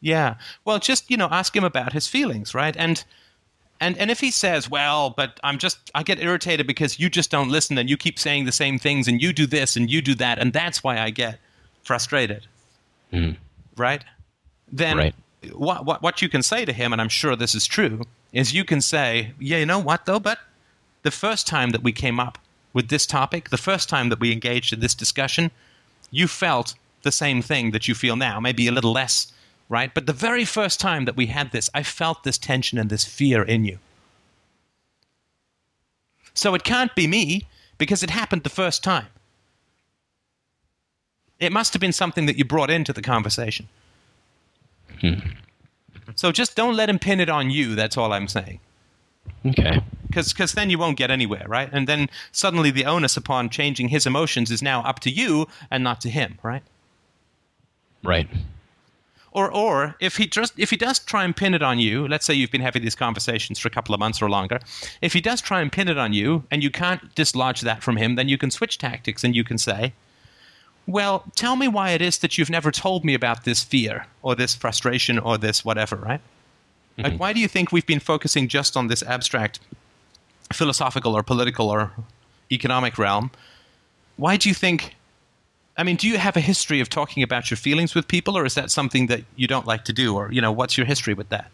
[0.00, 0.34] Yeah.
[0.64, 2.76] Well, just, you know, ask him about his feelings, right?
[2.76, 3.04] And
[3.80, 7.32] and and if he says, "Well, but I'm just I get irritated because you just
[7.32, 10.00] don't listen and you keep saying the same things and you do this and you
[10.00, 11.40] do that and that's why I get
[11.82, 12.46] frustrated."
[13.12, 13.36] Mhm.
[13.76, 14.04] Right?
[14.70, 15.14] Then Right.
[15.52, 18.02] What what what you can say to him and I'm sure this is true
[18.33, 20.38] is you can say, "Yeah, you know what though, but
[21.02, 22.38] the first time that we came up
[22.72, 25.50] with this topic, the first time that we engaged in this discussion,
[26.11, 29.33] you felt the same thing that you feel now, maybe a little less,
[29.68, 29.92] right?
[29.92, 33.05] But the very first time that we had this, I felt this tension and this
[33.05, 33.78] fear in you.
[36.35, 37.46] So it can't be me
[37.78, 39.09] because it happened the first time.
[41.38, 43.68] It must have been something that you brought into the conversation.
[45.02, 45.36] Mm.
[46.14, 47.74] So just don't let him pin it on you.
[47.74, 48.60] That's all I'm saying.
[49.46, 49.80] Okay.
[50.06, 51.70] Because then you won't get anywhere, right?
[51.72, 55.82] And then suddenly the onus upon changing his emotions is now up to you and
[55.82, 56.62] not to him, right?
[58.02, 58.28] Right.
[59.32, 62.26] Or, or if he just if he does try and pin it on you, let's
[62.26, 64.60] say you've been having these conversations for a couple of months or longer.
[65.00, 67.96] If he does try and pin it on you, and you can't dislodge that from
[67.96, 69.94] him, then you can switch tactics and you can say,
[70.92, 74.35] "Well, tell me why it is that you've never told me about this fear or
[74.35, 76.20] this frustration or this whatever." Right?
[76.98, 77.18] Like, mm-hmm.
[77.22, 79.61] why do you think we've been focusing just on this abstract,
[80.52, 81.92] philosophical or political or
[82.50, 83.31] economic realm?
[84.16, 84.94] Why do you think
[85.76, 88.44] I mean, do you have a history of talking about your feelings with people, or
[88.44, 91.14] is that something that you don't like to do, or you know, what's your history
[91.14, 91.50] with that?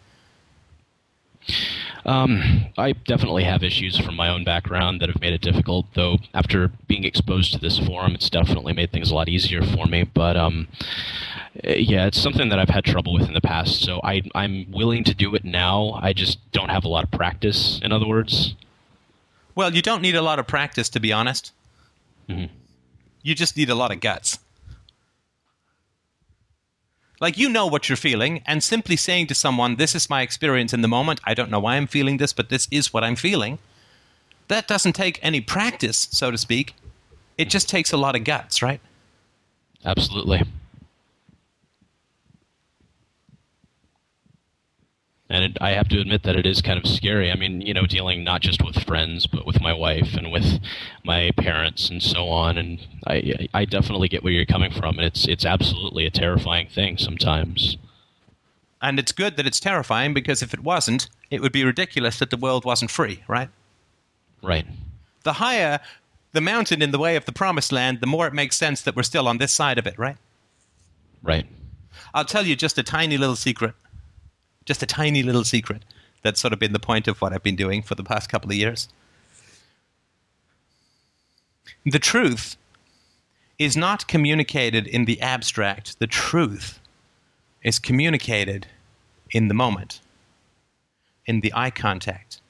[2.09, 5.92] Um, I definitely have issues from my own background that have made it difficult.
[5.92, 9.85] Though after being exposed to this forum, it's definitely made things a lot easier for
[9.85, 10.05] me.
[10.05, 10.68] But um,
[11.62, 13.83] yeah, it's something that I've had trouble with in the past.
[13.83, 16.01] So I, I'm willing to do it now.
[16.01, 17.79] I just don't have a lot of practice.
[17.83, 18.55] In other words.
[19.55, 21.53] Well, you don't need a lot of practice, to be honest.
[22.27, 22.55] Mm-hmm.
[23.23, 24.38] You just need a lot of guts.
[27.20, 30.72] Like, you know what you're feeling, and simply saying to someone, This is my experience
[30.72, 31.20] in the moment.
[31.24, 33.59] I don't know why I'm feeling this, but this is what I'm feeling.
[34.46, 36.74] That doesn't take any practice, so to speak.
[37.37, 38.81] It just takes a lot of guts, right?
[39.85, 40.42] Absolutely.
[45.30, 47.30] And it, I have to admit that it is kind of scary.
[47.30, 50.58] I mean, you know, dealing not just with friends, but with my wife and with
[51.04, 52.56] my parents and so on.
[52.56, 56.68] And I, I definitely get where you're coming from, and it's it's absolutely a terrifying
[56.68, 57.76] thing sometimes.
[58.80, 62.30] And it's good that it's terrifying because if it wasn't, it would be ridiculous that
[62.30, 63.50] the world wasn't free, right?
[64.42, 64.66] Right.
[65.24, 65.80] The higher
[66.32, 68.94] the mountain in the way of the promised land, the more it makes sense that
[68.94, 70.16] we're still on this side of it, right?
[71.22, 71.46] Right.
[72.14, 73.74] I'll tell you just a tiny little secret
[74.68, 75.83] just a tiny little secret
[76.22, 78.50] that's sort of been the point of what I've been doing for the past couple
[78.50, 78.88] of years.
[81.87, 82.57] The truth
[83.59, 85.98] is not communicated in the abstract.
[85.98, 86.81] The truth
[87.62, 88.66] is communicated
[89.31, 90.02] in the moment,
[91.24, 92.42] in the eye contact,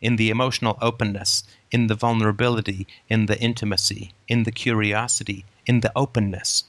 [0.00, 5.92] in the emotional openness, in the vulnerability, in the intimacy, in the curiosity, in the
[5.96, 6.64] openness.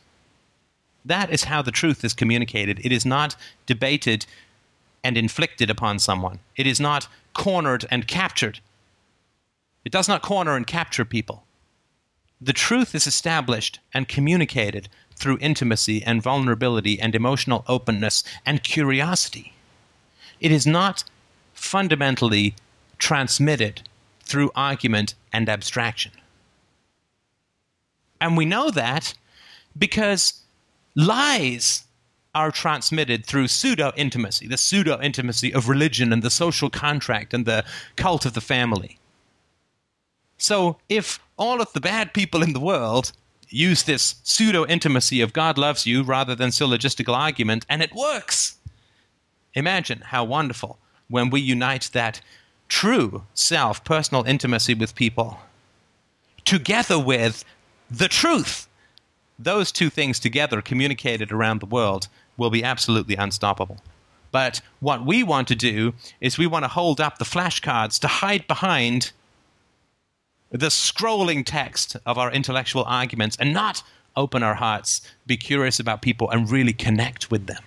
[1.04, 2.80] That is how the truth is communicated.
[2.86, 3.36] It is not
[3.66, 4.26] debated
[5.04, 6.40] and inflicted upon someone.
[6.56, 8.60] It is not cornered and captured.
[9.84, 11.44] It does not corner and capture people.
[12.40, 19.54] The truth is established and communicated through intimacy and vulnerability and emotional openness and curiosity.
[20.40, 21.04] It is not
[21.54, 22.56] fundamentally
[22.98, 23.82] transmitted
[24.22, 26.12] through argument and abstraction.
[28.20, 29.14] And we know that
[29.78, 30.42] because
[30.96, 31.84] lies
[32.36, 37.46] are transmitted through pseudo intimacy, the pseudo intimacy of religion and the social contract and
[37.46, 37.64] the
[37.96, 39.00] cult of the family.
[40.38, 43.12] So, if all of the bad people in the world
[43.50, 48.58] use this pseudo intimacy of God loves you rather than syllogistical argument, and it works,
[49.54, 52.20] imagine how wonderful when we unite that
[52.68, 55.40] true self, personal intimacy with people,
[56.44, 57.46] together with
[57.90, 58.68] the truth.
[59.38, 63.78] Those two things together communicated around the world will be absolutely unstoppable.
[64.32, 68.08] But what we want to do is we want to hold up the flashcards to
[68.08, 69.12] hide behind
[70.50, 73.84] the scrolling text of our intellectual arguments and not
[74.16, 77.64] open our hearts, be curious about people, and really connect with them.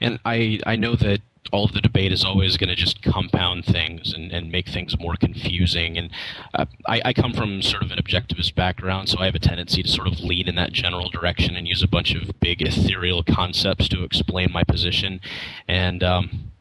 [0.00, 1.20] And I, I know that
[1.52, 4.98] all of the debate is always going to just compound things and, and make things
[4.98, 5.96] more confusing.
[5.98, 6.10] And
[6.54, 9.82] uh, I, I come from sort of an objectivist background, so I have a tendency
[9.82, 13.22] to sort of lean in that general direction and use a bunch of big ethereal
[13.22, 15.20] concepts to explain my position.
[15.68, 16.52] And um,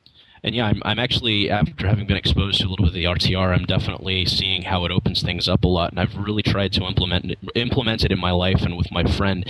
[0.43, 3.05] and yeah, I'm, I'm actually after having been exposed to a little bit of the
[3.05, 6.71] RTR, I'm definitely seeing how it opens things up a lot, and I've really tried
[6.73, 9.49] to implement it, implement it in my life and with my friend.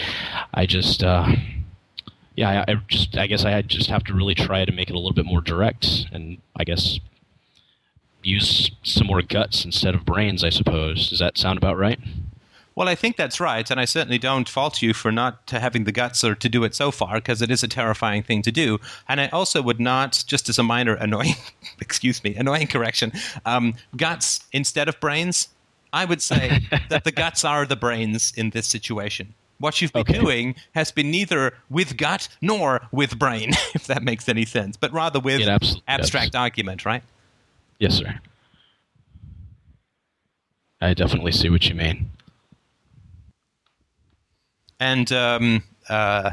[0.54, 1.04] I just.
[1.04, 1.36] Uh,
[2.36, 4.94] yeah, I, I just I guess I just have to really try to make it
[4.94, 7.00] a little bit more direct, and I guess
[8.24, 10.44] use some more guts instead of brains.
[10.44, 11.10] I suppose.
[11.10, 12.00] Does that sound about right?
[12.76, 15.94] Well, I think that's right, and I certainly don't fault you for not having the
[15.94, 18.80] guts or to do it so far, because it is a terrifying thing to do.
[19.08, 21.36] And I also would not, just as a minor annoying,
[21.80, 23.14] excuse me, annoying correction,
[23.46, 25.48] um, guts instead of brains.
[25.94, 29.34] I would say that the guts are the brains in this situation.
[29.58, 30.20] What you've been okay.
[30.20, 34.92] doing has been neither with gut nor with brain, if that makes any sense, but
[34.92, 36.40] rather with abs- abstract yes.
[36.40, 37.04] argument, right?
[37.80, 38.20] Yes, sir.
[40.82, 42.12] I definitely see what you mean.
[44.80, 46.32] And um, uh,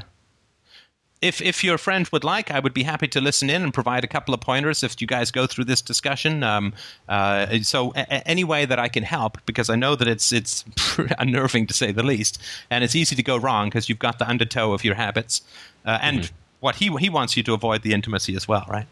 [1.23, 4.05] if if your friend would like, I would be happy to listen in and provide
[4.05, 6.43] a couple of pointers if you guys go through this discussion.
[6.43, 6.75] Um,
[7.09, 10.65] uh, so a- any way that I can help, because I know that it's it's
[11.19, 12.39] unnerving to say the least,
[12.71, 15.43] and it's easy to go wrong because you've got the undertow of your habits,
[15.87, 16.35] uh, and Mm-hmm.
[16.61, 18.87] what he he wants you to avoid the intimacy as well, right?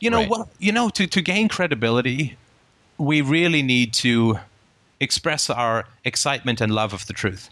[0.00, 0.28] You know Right.
[0.28, 0.48] what?
[0.58, 2.36] You know to to gain credibility,
[2.98, 4.38] we really need to
[5.00, 7.50] express our excitement and love of the truth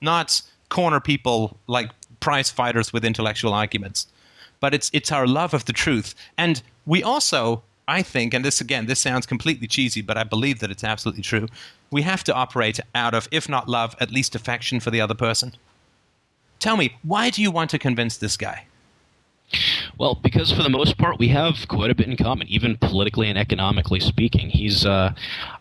[0.00, 1.90] not corner people like
[2.20, 4.06] prize fighters with intellectual arguments,
[4.60, 8.60] but it's it's our love of the truth, and we also, I think, and this
[8.60, 11.46] again, this sounds completely cheesy, but I believe that it's absolutely true.
[11.90, 15.14] We have to operate out of, if not love, at least affection for the other
[15.14, 15.54] person.
[16.58, 18.66] Tell me, why do you want to convince this guy?
[20.00, 23.28] Well, because for the most part, we have quite a bit in common, even politically
[23.28, 24.48] and economically speaking.
[24.48, 25.12] He's, uh,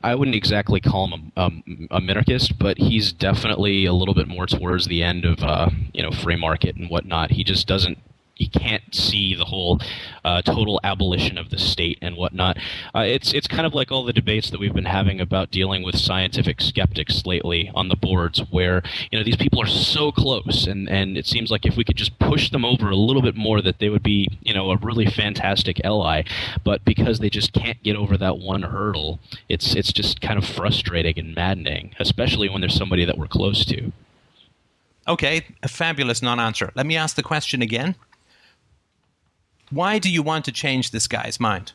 [0.02, 4.30] I wouldn't exactly call him a, a, a minarchist, but he's definitely a little bit
[4.30, 7.32] more towards the end of, uh, you know, free market and whatnot.
[7.32, 7.98] He just doesn't,
[8.40, 9.80] he can't see the whole
[10.26, 12.58] uh, total abolition of the state and whatnot.
[12.96, 15.84] Uh, it's, it's kind of like all the debates that we've been having about dealing
[15.84, 18.82] with scientific skeptics lately on the boards, where,
[19.12, 21.98] you know, these people are so close, and, and it seems like if we could
[21.98, 24.78] just push them over a little bit more, that they would be, you know, a
[24.78, 26.24] really fantastic ally.
[26.64, 29.20] But because they just can't get over that one hurdle,
[29.50, 33.66] it's it's just kind of frustrating and maddening, especially when there's somebody that we're close
[33.66, 33.92] to.
[35.08, 36.72] Okay, a fabulous non-answer.
[36.76, 37.96] Let me ask the question again.
[39.70, 41.74] Why do you want to change this guy's mind?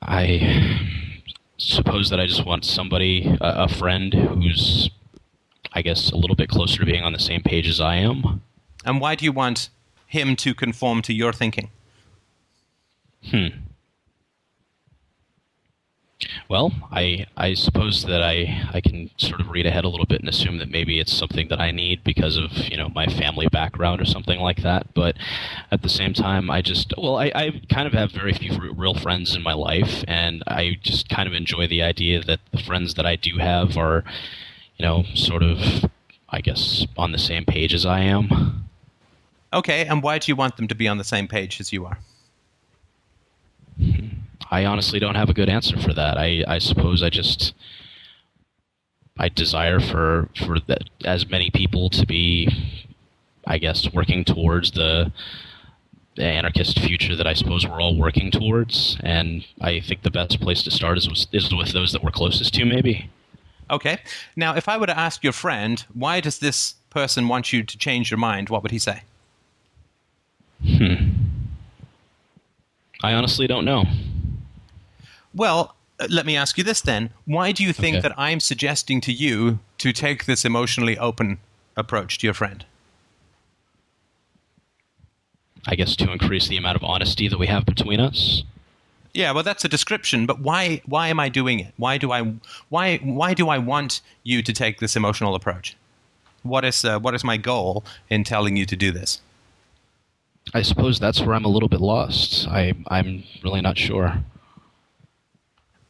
[0.00, 0.80] I
[1.58, 4.90] suppose that I just want somebody, a, a friend who's,
[5.72, 8.42] I guess, a little bit closer to being on the same page as I am.
[8.84, 9.68] And why do you want
[10.06, 11.70] him to conform to your thinking?
[13.30, 13.46] Hmm.
[16.48, 20.20] Well, I I suppose that I I can sort of read ahead a little bit
[20.20, 23.48] and assume that maybe it's something that I need because of you know my family
[23.48, 24.92] background or something like that.
[24.94, 25.16] But
[25.70, 28.94] at the same time, I just well I, I kind of have very few real
[28.94, 32.94] friends in my life, and I just kind of enjoy the idea that the friends
[32.94, 34.04] that I do have are
[34.78, 35.90] you know sort of
[36.28, 38.68] I guess on the same page as I am.
[39.52, 41.84] Okay, and why do you want them to be on the same page as you
[41.84, 41.98] are?
[43.76, 44.21] Hmm.
[44.52, 46.18] I honestly don't have a good answer for that.
[46.18, 47.54] I, I suppose I just
[49.18, 52.48] I desire for for that as many people to be,
[53.46, 55.10] I guess, working towards the,
[56.16, 58.98] the anarchist future that I suppose we're all working towards.
[59.02, 62.10] And I think the best place to start is with, is with those that we're
[62.10, 63.08] closest to, maybe.
[63.70, 64.00] Okay.
[64.36, 67.78] Now, if I were to ask your friend, why does this person want you to
[67.78, 69.04] change your mind, what would he say?
[70.62, 71.08] Hmm.
[73.02, 73.86] I honestly don't know.
[75.34, 77.10] Well, uh, let me ask you this then.
[77.24, 78.08] Why do you think Okay.
[78.08, 81.38] that I'm suggesting to you to take this emotionally open
[81.76, 82.64] approach to your friend?
[85.66, 88.42] I guess to increase the amount of honesty that we have between us.
[89.14, 90.80] Yeah, well, that's a description, but why?
[90.86, 91.72] Why am I doing it?
[91.76, 92.32] Why do I?
[92.70, 92.96] Why?
[92.98, 95.76] Why do I want you to take this emotional approach?
[96.42, 96.84] What is?
[96.84, 99.20] Uh, what is my goal in telling you to do this?
[100.54, 102.48] I suppose that's where I'm a little bit lost.
[102.48, 104.24] I I'm really not sure.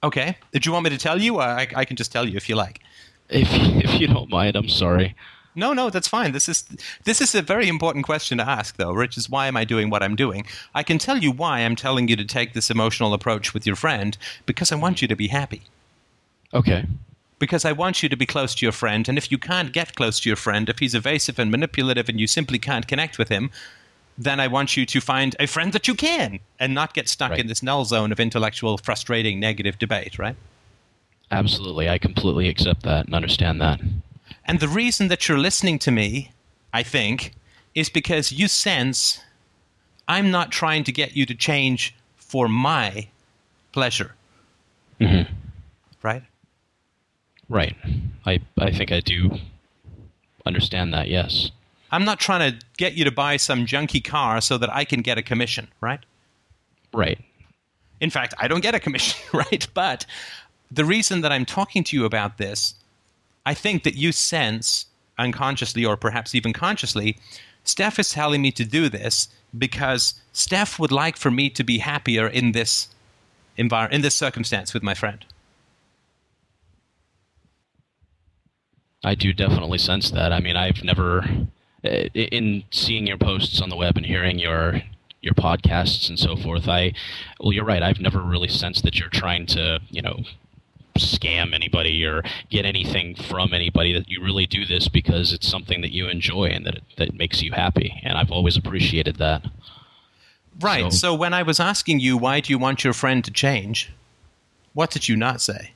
[0.02, 0.36] Okay.
[0.52, 1.36] Did you want me to tell you?
[1.36, 2.80] Or I, I can just tell you if you like.
[3.28, 5.14] If if you don't mind, I'm sorry.
[5.54, 6.32] No, no, that's fine.
[6.32, 6.64] This is
[7.04, 9.90] this is a very important question to ask, though, which is why am I doing
[9.90, 10.46] what I'm doing?
[10.74, 13.76] I can tell you why I'm telling you to take this emotional approach with your
[13.76, 15.62] friend because I want you to be happy.
[16.54, 16.86] Okay.
[17.38, 19.96] Because I want you to be close to your friend, and if you can't get
[19.96, 23.28] close to your friend, if he's evasive and manipulative and you simply can't connect with
[23.28, 23.50] him,
[24.18, 27.30] then I want you to find a friend that you can and not get stuck
[27.30, 27.40] Right.
[27.40, 30.36] in this null zone of intellectual, frustrating, negative debate, right?
[31.30, 31.88] Absolutely.
[31.88, 33.80] I completely accept that and understand that.
[34.44, 36.32] And the reason that you're listening to me,
[36.74, 37.32] I think,
[37.74, 39.20] is because you sense
[40.08, 43.08] I'm not trying to get you to change for my
[43.72, 44.14] pleasure.
[45.00, 45.32] Mm-hmm.
[46.02, 46.22] Right?
[47.48, 47.76] Right.
[48.26, 49.38] I I think I do
[50.44, 51.08] understand that.
[51.08, 51.50] Yes.
[51.92, 55.02] I'm not trying to get you to buy some junky car so that I can
[55.02, 56.00] get a commission, right?
[56.92, 57.20] Right.
[58.00, 59.66] In fact, I don't get a commission, right?
[59.74, 60.06] But
[60.70, 62.74] the reason that I'm talking to you about this,
[63.44, 64.86] I think that you sense
[65.18, 67.18] unconsciously or perhaps even consciously,
[67.64, 71.78] Steph is telling me to do this because Steph would like for me to be
[71.78, 72.88] happier in this
[73.58, 75.24] envir- in this circumstance with my friend.
[79.04, 80.32] I do definitely sense that.
[80.32, 81.26] I mean, I've never,
[81.84, 84.82] Uh, in seeing your posts on the web and hearing your
[85.20, 86.68] your podcasts and so forth.
[86.68, 86.92] I,
[87.40, 87.82] well, you're right.
[87.82, 90.20] I've never really sensed that you're trying to, you know,
[90.96, 93.92] scam anybody or get anything from anybody.
[93.92, 97.14] That you really do this because it's something that you enjoy and that it, that
[97.14, 98.00] makes you happy.
[98.02, 99.44] And I've always appreciated that.
[100.60, 100.92] Right.
[100.92, 103.90] So- So, when I was asking you why do you want your friend to change,
[104.74, 105.72] what did you not say?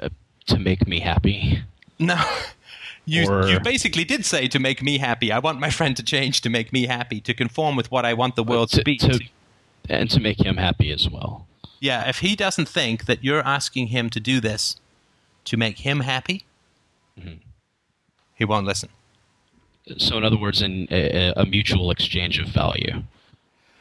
[0.00, 0.08] Uh,
[0.46, 1.62] to make me happy.
[1.98, 2.16] No.
[3.04, 5.32] You, Or- you basically did say to make me happy.
[5.32, 8.14] I want my friend to change to make me happy, to conform with what I
[8.14, 8.98] want the world to, be.
[9.88, 11.46] and to make him happy as well.
[11.80, 14.76] Yeah, if he doesn't think that you're asking him to do this
[15.46, 16.44] to make him happy,
[17.18, 17.38] Mm-hmm.
[18.36, 18.88] he won't listen.
[19.98, 23.02] So, in other words, in a, a mutual exchange of value.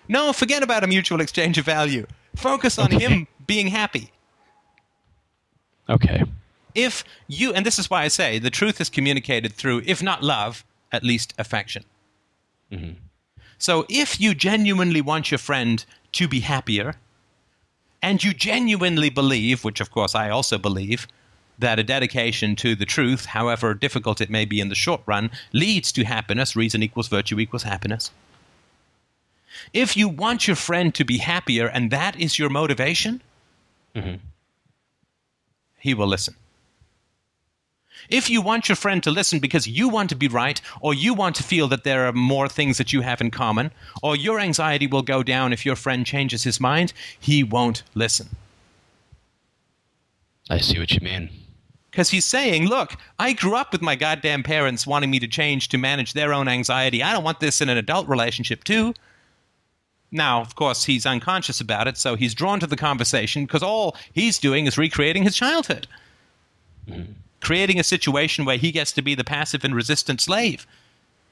[0.10, 2.08] No, forget about a mutual exchange of value.
[2.36, 3.00] Focus on Okay.
[3.06, 4.10] him being happy.
[5.88, 6.24] Okay.
[6.76, 10.24] If you, and this is why I say the truth is communicated through, if not
[10.24, 11.84] love, at least affection.
[12.72, 12.96] Mhm.
[13.58, 16.96] So if you genuinely want your friend to be happier,
[18.02, 21.08] and you genuinely believe, which of course I also believe,
[21.60, 25.30] that a dedication to the truth, however difficult it may be in the short run,
[25.52, 28.10] leads to happiness, reason equals virtue equals happiness.
[29.74, 33.22] If you want your friend to be happier and that is your motivation,
[33.96, 34.20] Mhm.
[35.78, 36.36] he will listen.
[38.10, 41.14] If you want your friend to listen because you want to be right, or you
[41.14, 43.72] want to feel that there are more things that you have in common,
[44.02, 48.30] or your anxiety will go down if your friend changes his mind, he won't listen.
[50.50, 51.30] I see what you mean.
[51.90, 55.68] Because he's saying, look, I grew up with my goddamn parents wanting me to change
[55.70, 57.04] to manage their own anxiety.
[57.04, 58.94] I don't want this in an adult relationship, too.
[60.12, 63.96] Now, of course, he's unconscious about it, so he's drawn to the conversation because all
[64.14, 65.88] he's doing is recreating his childhood.
[66.90, 67.14] Mm-hmm.
[67.42, 70.66] Creating a situation where he gets to be the passive and resistant slave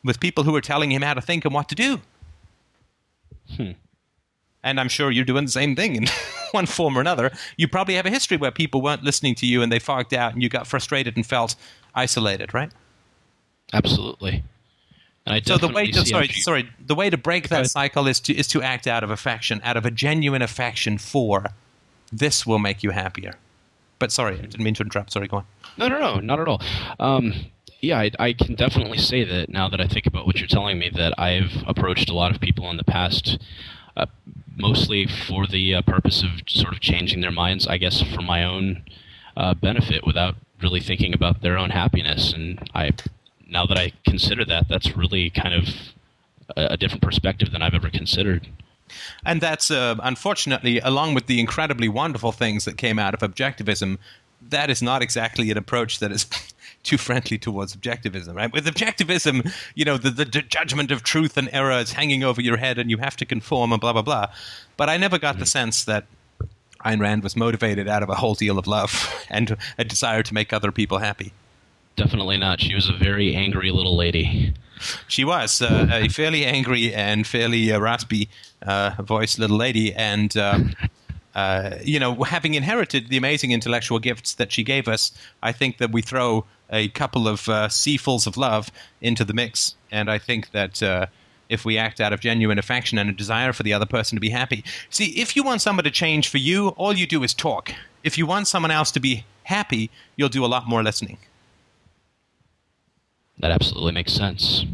[0.03, 2.01] with people who are telling him how to think and what to do.
[3.55, 3.71] Hmm.
[4.63, 6.05] And I'm sure you're doing the same thing in
[6.51, 7.31] one form or another.
[7.57, 10.33] You probably have a history where people weren't listening to you and they fogged out
[10.33, 11.55] and you got frustrated and felt
[11.95, 12.71] isolated, right?
[13.73, 14.43] Absolutely.
[15.25, 18.07] And I So the way to sorry, you- sorry, the way to break that cycle
[18.07, 21.47] is to is to act out of affection, out of a genuine affection for
[22.11, 23.35] this will make you happier.
[23.99, 24.43] But sorry, I hmm.
[24.43, 25.11] didn't mean to interrupt.
[25.11, 25.45] Sorry, go on.
[25.79, 26.61] No, no, no, not at all.
[26.99, 27.33] Um,
[27.79, 30.77] yeah, I, I can definitely say that now that I think about what you're telling
[30.77, 33.39] me, that I've approached a lot of people in the past,
[33.95, 34.07] uh,
[34.57, 38.43] mostly for the uh, purpose of sort of changing their minds, I guess, for my
[38.43, 38.83] own
[39.37, 42.33] uh, benefit, without really thinking about their own happiness.
[42.33, 42.91] And I,
[43.49, 45.69] now that I consider that, that's really kind of
[46.57, 48.49] a, a different perspective than I've ever considered.
[49.23, 53.97] And that's uh, unfortunately, along with the incredibly wonderful things that came out of objectivism,
[54.41, 56.25] that is not exactly an approach that is
[56.83, 58.51] too friendly towards objectivism, right?
[58.51, 62.57] With objectivism, you know, the, the judgment of truth and error is hanging over your
[62.57, 64.27] head and you have to conform and blah, blah, blah.
[64.77, 66.05] But I never got the sense that
[66.85, 70.33] Ayn Rand was motivated out of a whole deal of love and a desire to
[70.33, 71.33] make other people happy.
[71.95, 72.61] Definitely not.
[72.61, 74.53] She was a very angry little lady.
[75.09, 78.29] She was uh, a fairly angry and fairly uh, raspy
[78.61, 80.73] uh, voiced little lady, and um,
[81.35, 85.11] uh, you know, having inherited the amazing intellectual gifts that she gave us,
[85.43, 88.71] I think that we throw a couple of uh, seafuls of love
[89.01, 90.81] into the mix, and I think that.
[90.81, 91.07] Uh,
[91.49, 94.19] if we act out of genuine affection and a desire for the other person to
[94.19, 94.63] be happy.
[94.91, 97.73] See, if you want someone to change for you, all you do is talk.
[98.03, 101.17] If you want someone else to be happy, you'll do a lot more listening.
[103.39, 104.65] That absolutely makes sense.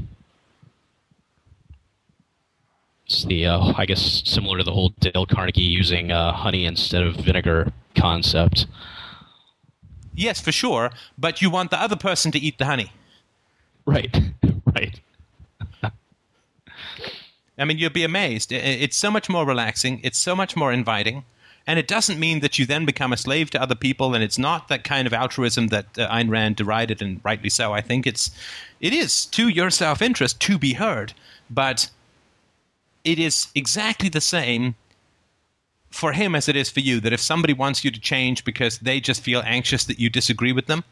[3.06, 7.04] It's the, uh, I guess, similar to the whole Dale Carnegie using uh, honey instead
[7.04, 8.66] of vinegar concept.
[10.16, 12.92] Yes, for sure, but you want the other person to eat the honey.
[13.86, 14.16] Right,
[14.76, 15.00] right.
[17.58, 18.52] I mean, you'll be amazed.
[18.52, 20.02] It's so much more relaxing.
[20.04, 21.26] It's so much more inviting.
[21.68, 24.14] And it doesn't mean that you then become a slave to other people.
[24.14, 27.74] And it's not that kind of altruism that uh, Ayn Rand derided, and rightly so.
[27.74, 28.30] I think it's,
[28.82, 31.14] it is to your self interest to be heard.
[31.50, 31.90] But
[33.06, 34.76] it is exactly the same
[35.90, 37.00] for him as it is for you.
[37.00, 40.52] That if somebody wants you to change because they just feel anxious that you disagree
[40.52, 40.84] with them,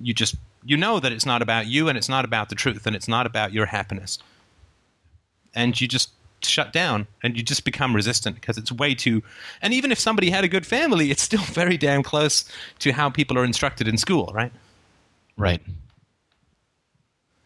[0.00, 0.34] you just,
[0.64, 3.08] you know that it's not about you and it's not about the truth and it's
[3.08, 4.18] not about your happiness
[5.54, 6.10] and you just
[6.42, 9.20] shut down and you just become resistant because it's way too
[9.60, 12.44] and even if somebody had a good family it's still very damn close
[12.78, 14.52] to how people are instructed in school right
[15.38, 15.62] Right.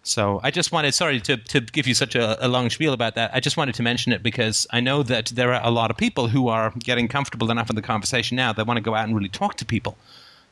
[0.02, 3.14] So i just wanted sorry to, to give you such a, a long spiel about
[3.14, 3.30] that.
[3.34, 5.96] I just wanted to mention it because i know that there are a lot of
[5.96, 9.06] people who are getting comfortable enough in the conversation now that want to go out
[9.06, 9.96] and really talk to people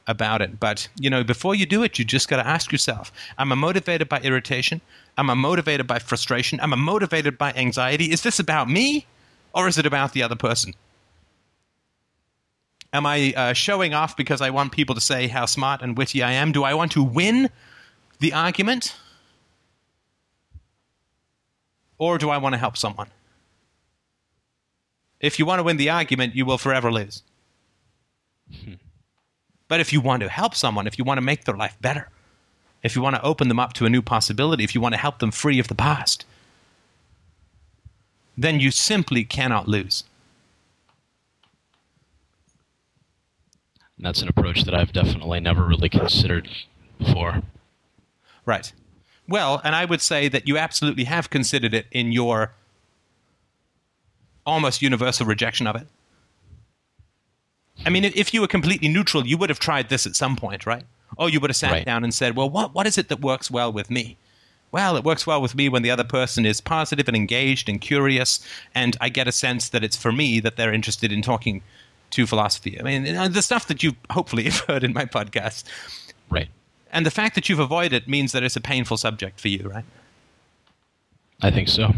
[0.07, 0.59] about it.
[0.59, 3.55] But you know before you do it you just got to ask yourself am i
[3.55, 4.81] motivated by irritation?
[5.19, 6.59] Am i motivated by frustration?
[6.61, 8.07] Am i motivated by anxiety?
[8.13, 9.07] Is this about me
[9.53, 10.75] or is it about the other person?
[12.93, 16.23] Am I uh, showing off because I want people to say how smart and witty
[16.23, 16.51] I am?
[16.51, 17.49] Do I want to win
[18.19, 18.97] the argument?
[22.01, 23.09] Or do I want to help someone?
[25.21, 27.23] If you want to win the argument, you will forever lose.
[28.65, 28.75] Hmm.
[29.69, 32.09] but if you want to help someone, if you want to make their life better,
[32.83, 35.01] if you want to open them up to a new possibility, if you want to
[35.01, 36.25] help them free of the past,
[38.37, 40.03] then you simply cannot lose.
[43.99, 46.49] That's an approach that I've definitely never really considered
[46.99, 47.43] before.
[48.47, 48.73] Right.
[49.31, 52.53] Well, and I would say that you absolutely have considered it in your
[54.45, 55.87] almost universal rejection of it.
[57.87, 60.67] I mean, if you were completely neutral, you would have tried this at some point,
[60.67, 60.83] right?
[61.17, 61.85] Or you would have sat Right.
[61.87, 64.17] down and said, well, what, what is it that works well with me?
[64.73, 67.81] Well, it works well with me when the other person is positive and engaged and
[67.81, 71.63] curious, and I get a sense that it's for me that they're interested in talking
[72.11, 72.79] to philosophy.
[72.79, 75.65] I mean, the stuff that you hopefully have heard in my podcast.
[76.29, 76.49] Right.
[76.93, 79.69] And the fact that you've avoided it means that it's a painful subject for you,
[79.69, 79.85] right?
[81.43, 81.95] I think so.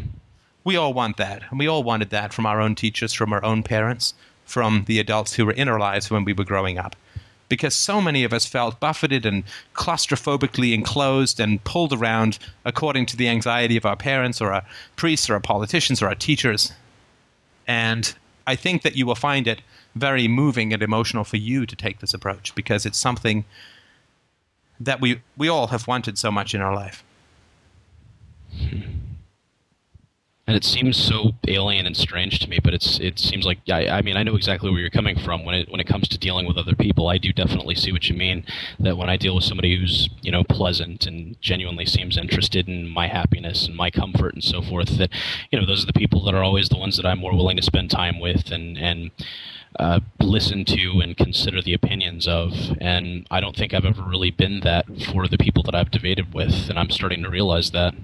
[0.64, 1.42] We all want that.
[1.50, 4.14] And we all wanted that from our own teachers, from our own parents,
[4.44, 6.94] from the adults who were in our lives when we were growing up.
[7.48, 13.16] Because so many of us felt buffeted and claustrophobically enclosed and pulled around according to
[13.16, 14.64] the anxiety of our parents or our
[14.96, 16.72] priests or our politicians or our teachers.
[17.66, 18.14] And
[18.46, 19.60] I think that you will find it
[19.94, 23.44] very moving and emotional for you to take this approach because it's something
[24.84, 27.04] that we, we all have wanted so much in our life.
[30.44, 33.88] And it seems so alien and strange to me, but it's it seems like I,
[33.88, 36.18] I mean I know exactly where you're coming from when it when it comes to
[36.18, 37.08] dealing with other people.
[37.08, 38.44] I do definitely see what you mean.
[38.78, 42.88] That when I deal with somebody who's you know pleasant and genuinely seems interested in
[42.88, 45.10] my happiness and my comfort and so forth, that
[45.52, 47.56] you know those are the people that are always the ones that I'm more willing
[47.56, 49.12] to spend time with and and
[49.78, 52.52] uh, listen to and consider the opinions of.
[52.80, 56.32] And I don't think I've ever really been that for the people that I've debated
[56.34, 57.94] with, and I'm starting to realize that.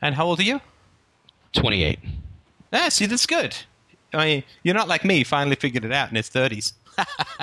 [0.00, 0.60] And how old are you?
[1.52, 1.98] 28.
[2.72, 3.56] Ah, see, that's good.
[4.12, 6.72] I mean, you're not like me, finally figured it out in his 30s.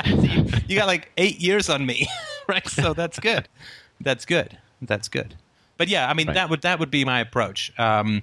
[0.05, 2.07] you, you got like eight years on me,
[2.47, 2.67] right?
[2.67, 3.47] So that's good.
[4.01, 4.57] That's good.
[4.81, 5.35] That's good.
[5.77, 6.33] But yeah, I mean, Right.
[6.33, 7.71] that would that would be my approach.
[7.79, 8.21] Um,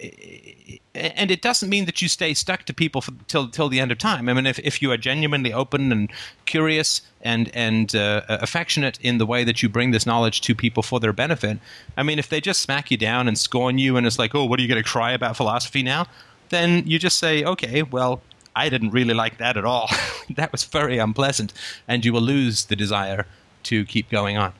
[0.00, 3.90] and it doesn't mean that you stay stuck to people for, till till the end
[3.90, 4.28] of time.
[4.28, 6.10] I mean, if, if you are genuinely open and
[6.46, 10.82] curious and and uh, affectionate in the way that you bring this knowledge to people
[10.82, 11.58] for their benefit,
[11.96, 14.44] I mean, if they just smack you down and scorn you and it's like, oh,
[14.44, 16.06] what are you going to cry about philosophy now?
[16.50, 18.22] Then you just say, okay, well,
[18.54, 19.90] I didn't really like that at all.
[20.36, 21.52] that was very unpleasant,
[21.86, 23.26] and you will lose the desire
[23.64, 24.52] to keep going on.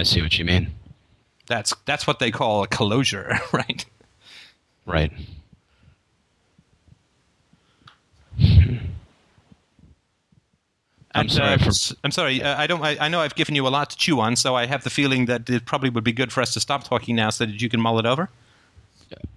[0.00, 0.72] I see what you mean.
[1.46, 3.84] That's that's what they call a closure, right?
[4.86, 5.12] Right.
[11.12, 12.40] I'm And, sorry uh, for- s- I'm sorry.
[12.42, 12.82] Uh, I don't.
[12.82, 14.90] I, I know I've given you a lot to chew on, so I have the
[14.90, 17.60] feeling that it probably would be good for us to stop talking now, so that
[17.60, 18.28] you can mull it over.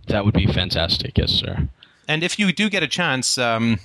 [0.08, 1.68] That would be fantastic, yes, sir.
[2.08, 3.80] And if you do get a chance, um,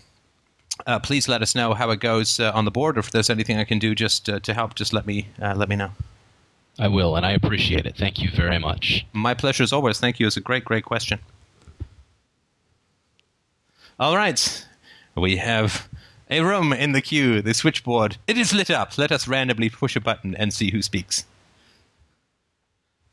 [0.87, 3.31] uh, please let us know how it goes uh, on the board, or if there's
[3.31, 4.75] anything I can do just uh, to help.
[4.75, 5.93] Just let me uh, let me know.
[6.79, 7.97] I will, and I appreciate it.
[7.97, 9.05] Thank you very much.
[9.13, 9.99] My pleasure as always.
[9.99, 10.27] Thank you.
[10.27, 11.19] It's a great, great question.
[13.99, 14.67] All right.
[15.17, 15.89] We have
[16.31, 18.17] a room in the queue, the switchboard.
[18.29, 18.97] It is lit up.
[18.97, 21.25] Let us randomly push a button and see who speaks.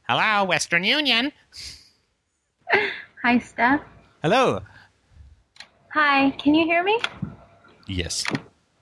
[0.08, 1.32] Hello, Western Union.
[3.24, 3.82] Hi, Steph.
[4.22, 4.62] Hello.
[5.90, 7.00] Hi, can you hear me?
[7.88, 8.24] Yes.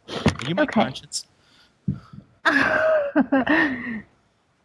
[0.09, 0.73] Are you my Okay.
[0.83, 1.25] conscience?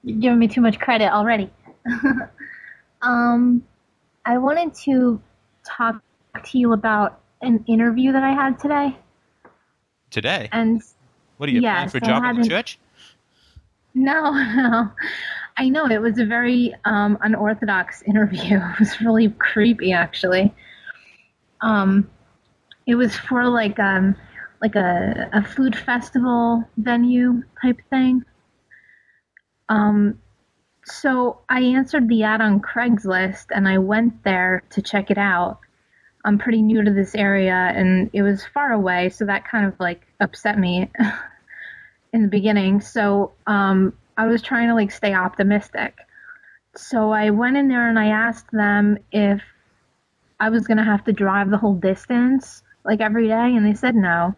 [0.09, 1.51] You're giving me too much credit already.
[3.03, 3.63] um,
[4.25, 5.21] I wanted to
[5.67, 6.03] talk
[6.45, 8.97] to you about an interview that I had today,
[10.11, 10.49] Today?
[10.51, 10.83] and
[11.37, 12.79] What are you applying for a I job in the church?
[13.93, 14.91] no, no,
[15.59, 18.57] I know it was a very um, unorthodox interview.
[18.59, 20.55] It was really creepy, actually.
[21.61, 22.09] Um,
[22.87, 24.17] it was for like um,
[24.63, 28.25] like a a food festival venue type thing.
[29.69, 30.19] Um,
[30.85, 35.59] so I answered the ad on Craigslist and I went there to check it out.
[36.25, 39.79] I'm pretty new to this area and it was far away, so that kind of
[39.79, 40.91] like upset me
[42.13, 42.81] in the beginning.
[42.81, 45.97] So um, I was trying to like stay optimistic.
[46.77, 49.43] So I went in there and I asked them if
[50.41, 53.95] I was gonna have to drive the whole distance like every day, and they said
[53.95, 54.35] no.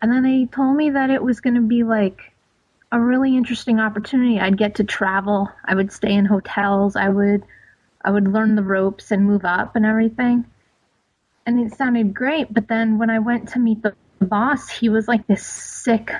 [0.00, 2.32] And then they told me that it was gonna be like
[2.90, 4.40] a really interesting opportunity.
[4.40, 5.50] I'd get to travel.
[5.64, 6.96] I would stay in hotels.
[6.96, 7.44] I would
[8.04, 10.46] I would learn the ropes and move up and everything.
[11.46, 15.08] And it sounded great, but then when I went to meet the boss, he was
[15.08, 16.12] like this sick,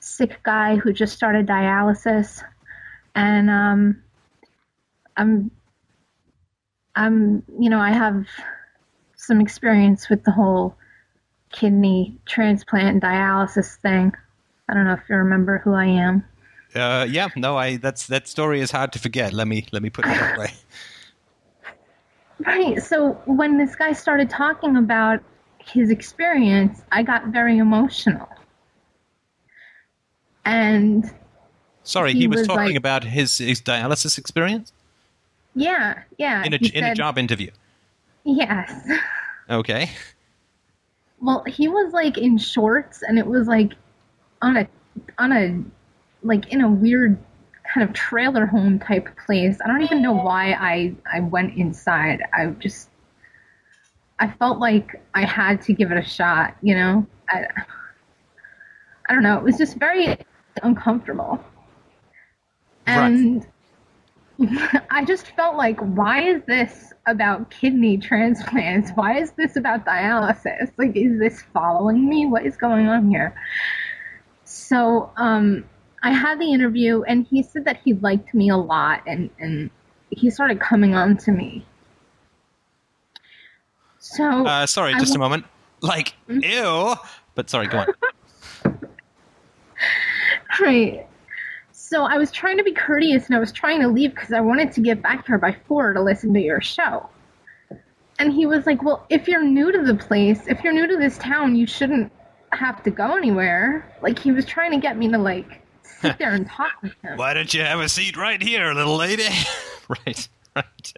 [0.00, 2.42] sick guy who just started dialysis,
[3.14, 4.02] and um,
[5.16, 5.50] I'm,
[6.94, 8.26] I'm, you know, I have
[9.16, 10.76] some experience with the whole
[11.50, 14.12] kidney transplant and dialysis thing.
[14.70, 16.24] I don't know if you remember who I am.
[16.74, 19.32] Uh, yeah, no, I that's that story is hard to forget.
[19.32, 20.52] Let me let me put it that way.
[22.46, 22.82] Right.
[22.82, 25.20] So when this guy started talking about
[25.58, 28.26] his experience, I got very emotional.
[30.46, 31.10] And
[31.82, 34.72] Sorry, He he, was, was talking like- about his his dialysis experience
[35.54, 36.42] yeah, yeah.
[36.44, 37.50] in a in a job interview.
[38.24, 38.72] Yes.
[39.50, 39.90] Okay.
[41.20, 43.72] Well, he was like in shorts and it was like
[44.42, 44.68] on a
[45.18, 45.62] on a
[46.22, 47.18] like in a weird
[47.72, 49.58] kind of trailer home type place.
[49.64, 52.22] I don't even know why I I went inside.
[52.32, 52.90] I just
[54.18, 57.06] I felt like I had to give it a shot, you know?
[57.28, 57.46] I
[59.08, 59.38] I don't know.
[59.38, 60.16] It was just very
[60.62, 61.42] uncomfortable.
[62.86, 63.10] Right.
[63.10, 63.46] And
[64.90, 68.90] I just felt like, why is this about kidney transplants?
[68.94, 70.70] Why is this about dialysis?
[70.78, 72.26] Like, is this following me?
[72.26, 73.34] What is going on here?
[74.60, 75.64] So, um,
[76.02, 79.70] I had the interview, and he said that he liked me a lot, and, and
[80.10, 81.64] he started coming on to me.
[83.98, 85.44] So, Uh, sorry, I just a moment.
[85.80, 86.94] Like, ew.
[87.34, 87.86] But sorry, go on.
[90.60, 91.06] Right.
[91.72, 94.40] So I was trying to be courteous and I was trying to leave because I
[94.40, 97.08] wanted to get back here by four to listen to your show.
[98.18, 100.98] And he was like, Well, if you're new to the place, if you're new to
[100.98, 102.12] this town, you shouldn't
[102.52, 103.90] have to go anywhere.
[104.02, 105.62] Like he was trying to get me to like
[106.00, 107.16] sit there and talk with him.
[107.16, 109.28] Why don't you have a seat right here, little lady?
[110.06, 110.92] right, right.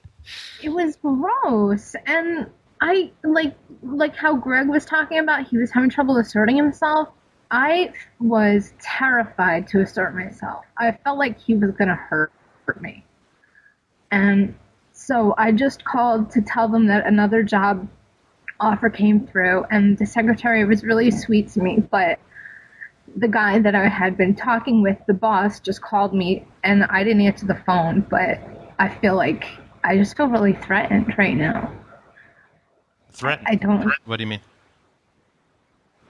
[0.63, 1.95] It was gross.
[2.07, 2.49] And
[2.81, 7.09] I like like how Greg was talking about he was having trouble asserting himself.
[7.51, 10.65] I was terrified to assert myself.
[10.79, 12.33] I felt like he was going to hurt
[12.81, 13.05] me.
[14.11, 14.55] And
[14.93, 17.89] so I just called to tell them that another job
[18.63, 22.19] offer came through, and the secretary was really sweet to me, but
[23.17, 27.05] the guy that I had been talking with, the boss, just called me, and I
[27.05, 28.41] didn't answer the phone, but
[28.79, 29.47] I feel like
[29.85, 31.73] I just feel really threatened right now.
[33.11, 33.43] Threat.
[33.45, 33.93] I don't.
[34.07, 34.41] What do you mean?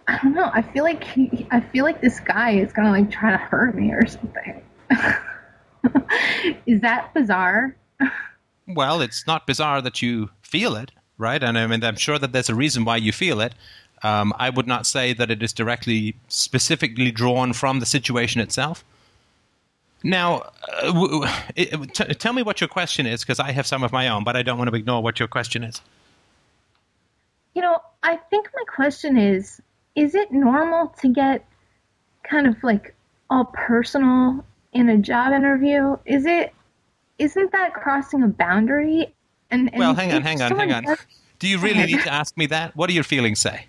[0.07, 0.51] I don't know.
[0.53, 3.75] I feel like he, I feel like this guy is gonna like try to hurt
[3.75, 4.63] me or something.
[6.67, 7.77] is that bizarre?
[8.65, 11.43] Well, it's not bizarre that you feel it, right?
[11.43, 13.55] And I mean, I'm sure that there's a reason why you feel it.
[14.03, 18.85] Um, I would not say that it is directly, specifically drawn from the situation itself.
[20.03, 20.51] Now,
[20.83, 23.85] uh, w- w- it- t- tell me what your question is, because I have some
[23.85, 25.81] of my own, but I don't want to ignore what your question is.
[27.55, 29.61] You know, I think my question is:
[29.95, 31.47] Is it normal to get
[32.25, 32.95] kind of like
[33.31, 35.97] all personal in a job interview?
[36.05, 36.53] Is it?
[37.19, 39.15] Isn't that crossing a boundary?
[39.53, 40.83] And, and Well, hang on, hang on, hang on.
[40.85, 40.99] does-
[41.39, 42.75] Do you really need to ask me that?
[42.75, 43.67] What do your feelings say?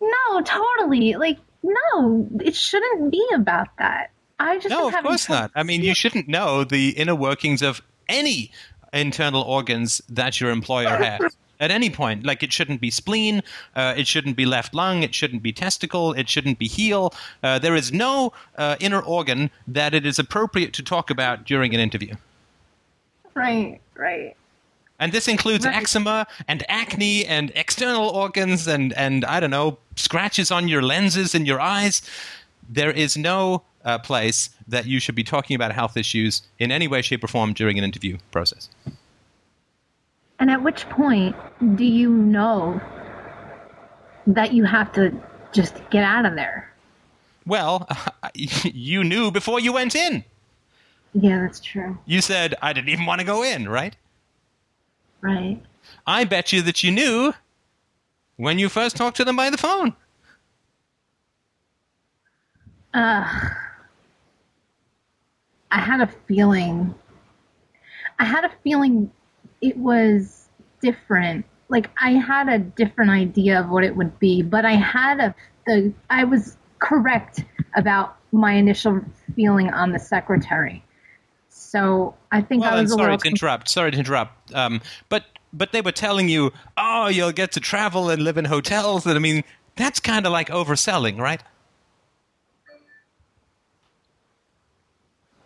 [0.00, 1.14] No, totally.
[1.14, 4.10] Like, no, it shouldn't be about that.
[4.38, 5.50] I just No, of course not.
[5.54, 8.50] I mean, you shouldn't know the inner workings of any
[8.92, 12.24] internal organs that your employer has at any point.
[12.26, 13.42] Like, it shouldn't be spleen,
[13.74, 17.14] uh, it shouldn't be left lung, it shouldn't be testicle, it shouldn't be heel.
[17.42, 21.74] Uh, there is no uh, inner organ that it is appropriate to talk about during
[21.74, 22.14] an interview.
[23.34, 24.36] Right, right.
[24.98, 25.76] And this includes Right.
[25.76, 31.34] eczema and acne and external organs and, and I don't know, scratches on your lenses
[31.34, 32.02] in your eyes.
[32.68, 36.88] There is no uh, place that you should be talking about health issues in any
[36.88, 38.68] way, shape, or form during an interview process.
[40.38, 41.36] And at which point
[41.76, 42.80] do you know
[44.26, 45.12] that you have to
[45.52, 46.72] just get out of there?
[47.46, 47.88] Well,
[48.34, 50.24] you knew before you went in.
[51.14, 51.96] Yeah, that's true.
[52.06, 53.96] You said, I didn't even want to go in, right?
[55.26, 55.60] Right.
[56.06, 57.34] I bet you that you knew
[58.36, 59.96] when you first talked to them by the phone.
[62.94, 63.24] Uh,
[65.72, 66.94] I had a feeling.
[68.20, 69.10] I had a feeling
[69.60, 70.48] it was
[70.80, 71.44] different.
[71.68, 75.34] Like I had a different idea of what it would be, but I had a
[75.66, 79.00] the I was correct about my initial
[79.34, 80.84] feeling on the secretary.
[81.76, 83.68] So I think Well, I was a sorry to interrupt.
[83.68, 84.54] Sorry to interrupt.
[84.54, 88.46] Um, but but they were telling you, oh, you'll get to travel and live in
[88.46, 89.04] hotels.
[89.04, 89.44] And I mean,
[89.76, 91.42] that's kind of like overselling, right?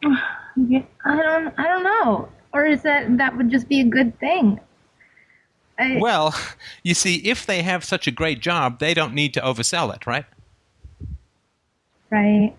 [0.56, 2.28] Yeah, I don't I don't know.
[2.52, 4.60] or is that that would just be a good thing?
[5.78, 6.34] I, Well,
[6.82, 10.06] you see, if they have such a great job, they don't need to oversell it,
[10.06, 10.26] right?
[12.10, 12.54] right.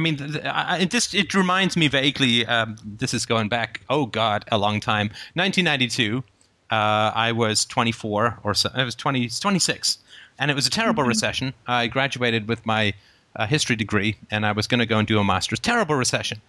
[0.00, 2.46] I mean, th- I- it just it reminds me vaguely.
[2.46, 5.08] Um, this is going back, oh God, a long time.
[5.34, 6.24] 1992.
[6.70, 8.70] Uh, I was 24 or so.
[8.72, 9.98] I was 20, 26,
[10.38, 11.52] and it was a terrible recession.
[11.66, 12.94] I graduated with my
[13.36, 15.58] uh, history degree, and I was going to go and do a master's.
[15.58, 16.40] Terrible recession,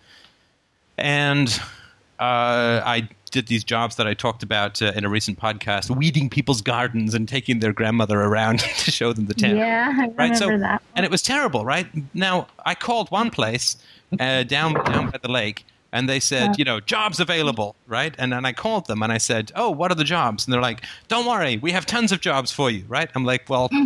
[0.97, 1.49] and
[2.19, 6.29] uh, I did these jobs that I talked about uh, in a recent podcast, weeding
[6.29, 10.15] people's gardens and taking their grandmother around to show them the town Yeah, I remember
[10.17, 10.37] right?
[10.37, 10.81] So, that.
[10.95, 11.87] and it was terrible, right?
[12.13, 13.77] Now, I called one place
[14.19, 18.15] uh, down down by the lake, and they said, you know, jobs available, right?
[18.17, 20.45] And then I called them and I said, oh, what are the jobs?
[20.45, 23.09] And they're like, don't worry, we have tons of jobs for you, right?
[23.15, 23.69] I'm like, well.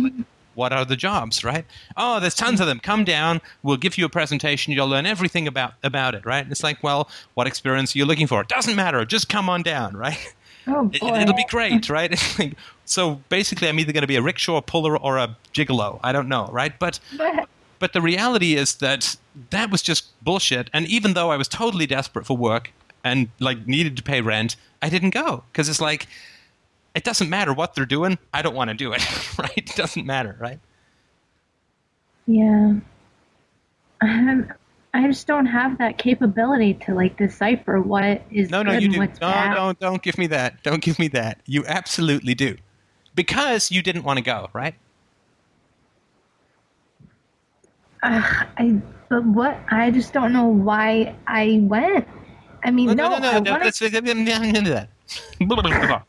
[0.56, 1.64] What are the jobs, right?
[1.96, 2.80] Oh, there's tons of them.
[2.80, 3.40] Come down.
[3.62, 4.72] We'll give you a presentation.
[4.72, 6.42] You'll learn everything about about it, right?
[6.42, 8.40] And it's like, well, what experience are you looking for?
[8.40, 9.04] It doesn't matter.
[9.04, 10.34] Just come on down, right?
[10.66, 12.18] Oh It, it'll be great, right?
[12.88, 15.98] So basically, I'm either going to be a rickshaw puller or a gigolo.
[16.04, 16.78] I don't know, right?
[16.78, 17.00] But
[17.80, 19.16] but the reality is that
[19.50, 20.70] that was just bullshit.
[20.72, 24.54] And even though I was totally desperate for work and like needed to pay rent,
[24.80, 26.06] I didn't go because it's like
[26.96, 28.18] it doesn't matter what they're doing.
[28.34, 29.52] I don't want to do it, right?
[29.56, 30.58] It doesn't matter, right?
[32.26, 32.74] Yeah.
[34.00, 34.52] Um,
[34.94, 38.98] I just don't have that capability to like decipher what is No, no, you do.
[38.98, 39.54] what's No, bad.
[39.54, 40.62] don't don't give me that.
[40.62, 41.40] Don't give me that.
[41.46, 42.56] You absolutely do,
[43.14, 44.74] because you didn't want to go, right?
[48.02, 52.06] Ugh, I but what I just don't know why I went.
[52.64, 53.50] I mean, no, no, no, I no.
[53.52, 53.78] wanted- Let's
[55.88, 56.06] that.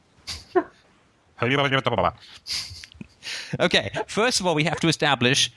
[3.60, 5.52] okay, first of all, we have to establish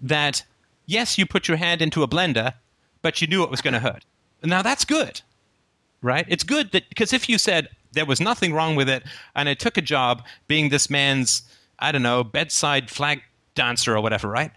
[0.00, 0.42] that
[0.86, 2.54] yes, you put your hand into a blender,
[3.02, 4.04] but you knew it was going to hurt.
[4.42, 5.20] Now that's good,
[6.02, 6.24] right?
[6.28, 9.02] It's good that because if you said there was nothing wrong with it,
[9.34, 11.42] and I took a job being this man's,
[11.78, 13.22] I don't know, bedside flag
[13.54, 14.52] dancer or whatever, right?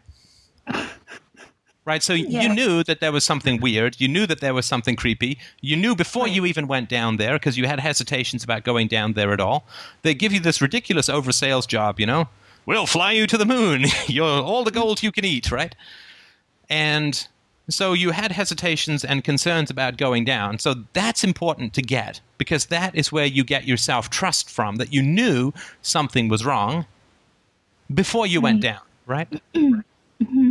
[1.85, 3.99] Right, so you knew that there was something weird.
[3.99, 5.39] You knew that there was something creepy.
[5.59, 9.13] You knew before you even went down there because you had hesitations about going down
[9.13, 9.65] there at all.
[10.03, 12.29] They give you this ridiculous oversales job, you know?
[12.67, 13.85] We'll fly you to the moon.
[14.07, 15.73] You're all the gold you can eat, right?
[16.69, 17.27] And
[17.69, 20.59] so you had hesitations and concerns about going down.
[20.59, 24.75] So that's important to get because that is where you get your self trust from
[24.75, 26.85] that you knew something was wrong
[27.91, 28.73] before you went mm-hmm.
[28.73, 29.41] down, right?
[29.53, 30.48] Mm-hmm.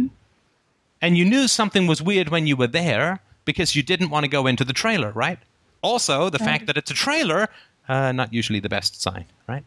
[1.01, 4.29] And you knew something was weird when you were there because you didn't want to
[4.29, 5.39] go into the trailer, right?
[5.83, 7.49] Also, the fact that it's a trailer,
[7.89, 9.65] uh, not usually the best sign, right?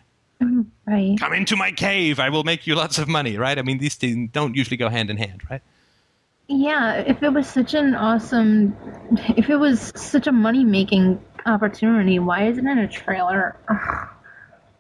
[0.86, 1.18] right.
[1.18, 3.58] Come into my cave, I will make you lots of money, right?
[3.58, 5.62] I mean, these things don't usually go hand in hand, right?
[6.48, 8.76] Yeah, if it was such an awesome,
[9.38, 13.56] if it was such a money making opportunity, why isn't it a trailer?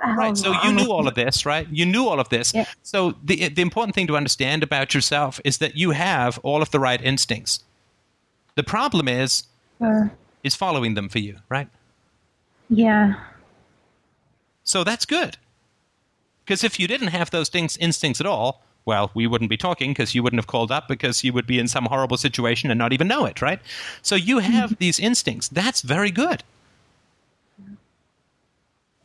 [0.05, 0.37] The Right.
[0.37, 1.67] So you knew all of this, right?
[1.71, 2.53] You knew all of this.
[2.53, 2.65] Yeah.
[2.83, 6.71] So the the important thing to understand about yourself is that you have all of
[6.71, 7.63] the right instincts.
[8.55, 9.43] The problem is
[9.79, 10.09] Uh,
[10.43, 11.67] is following them for you, right?
[12.69, 13.13] yeah,
[14.63, 15.37] So that's good.
[16.45, 19.91] Because if you didn't have those things, instincts at all, well, we wouldn't be talking
[19.91, 22.77] because you wouldn't have called up because you would be in some horrible situation and
[22.77, 23.59] not even know it, right?
[24.01, 25.47] So you have these instincts.
[25.49, 26.43] That's very good.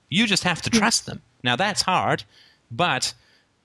[0.09, 1.23] You just have to trust them.
[1.43, 2.25] Now, that's hard,
[2.71, 3.15] but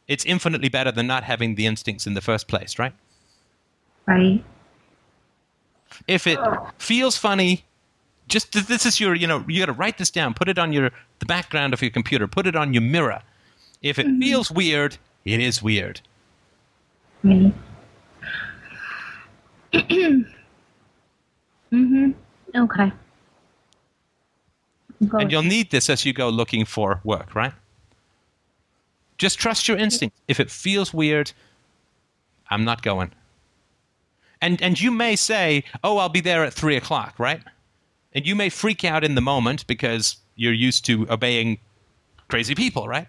[0.08, 2.94] it's infinitely better than not having the instincts in the first place, right?
[4.06, 4.44] right.
[6.08, 6.40] If it
[6.78, 7.66] feels funny,
[8.28, 10.74] just this is your, you know, you got to write this down, put it on
[10.74, 13.22] your the background of your computer, put it on your mirror.
[13.82, 16.02] If it feels weird, it is weird.
[17.24, 17.54] Me.
[21.72, 22.14] mhm.
[22.56, 22.92] Okay.
[25.02, 27.54] And you'll need this as you go looking for work, right?
[29.18, 30.16] Just trust your instinct.
[30.28, 31.32] If it feels weird,
[32.50, 33.12] I'm not going.
[34.42, 37.42] And and you may say, "Oh, I'll be there at three o'clock," right?
[38.14, 41.60] And you may freak out in the moment because you're used to obeying
[42.28, 43.08] crazy people, right?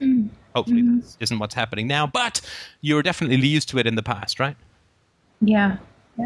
[0.00, 0.28] Mm.
[0.54, 1.00] Hopefully, mm-hmm.
[1.00, 2.40] this isn't what's happening now, but
[2.80, 4.56] you're definitely used to it in the past, right?
[5.40, 5.76] yeah.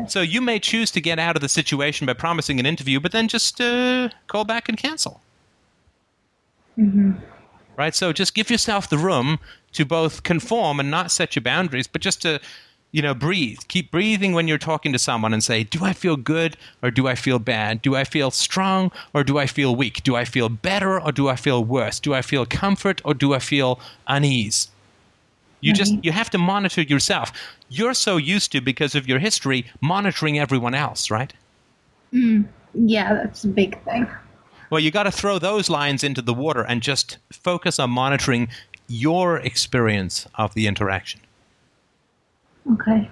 [0.06, 3.12] So you may choose to get out of the situation by promising an interview, but
[3.12, 5.20] then just uh, call back and cancel.
[7.76, 7.94] Right?
[7.94, 9.38] So just give yourself the room
[9.72, 12.40] to both conform and not set your boundaries, but just to,
[12.92, 13.58] you know, breathe.
[13.68, 17.08] Keep breathing when you're talking to someone and say, do I feel good or do
[17.08, 17.82] I feel bad?
[17.82, 20.02] Do I feel strong or do I feel weak?
[20.04, 21.98] Do I feel better or do I feel worse?
[21.98, 24.68] Do I feel comfort or do I feel unease?
[25.60, 26.04] You just mm-hmm.
[26.04, 27.32] you have to monitor yourself.
[27.68, 31.32] You're so used to because of your history monitoring everyone else, right?
[32.12, 32.88] Mm-hmm.
[32.88, 34.06] Yeah, that's a big thing.
[34.70, 38.48] Well, you got to throw those lines into the water and just focus on monitoring
[38.88, 41.20] your experience of the interaction.
[42.72, 43.10] Okay.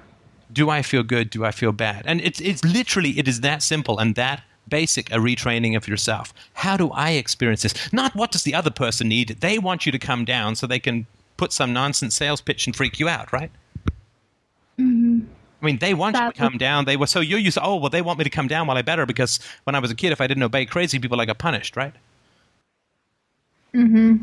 [0.52, 1.30] Do I feel good?
[1.30, 2.02] Do I feel bad?
[2.06, 6.32] And it's it's literally it is that simple and that basic a retraining of yourself.
[6.54, 7.92] How do I experience this?
[7.92, 9.28] Not what does the other person need?
[9.40, 11.06] They want you to come down so they can
[11.36, 13.50] put some nonsense sales pitch and freak you out, right?
[14.78, 15.20] hmm
[15.60, 16.86] I mean, they want you to come down.
[16.86, 17.56] They were so you're used.
[17.56, 18.66] To, oh, well, they want me to come down.
[18.66, 21.20] Well, I better because when I was a kid, if I didn't obey crazy people,
[21.20, 21.94] I got punished, right?
[23.72, 24.16] hmm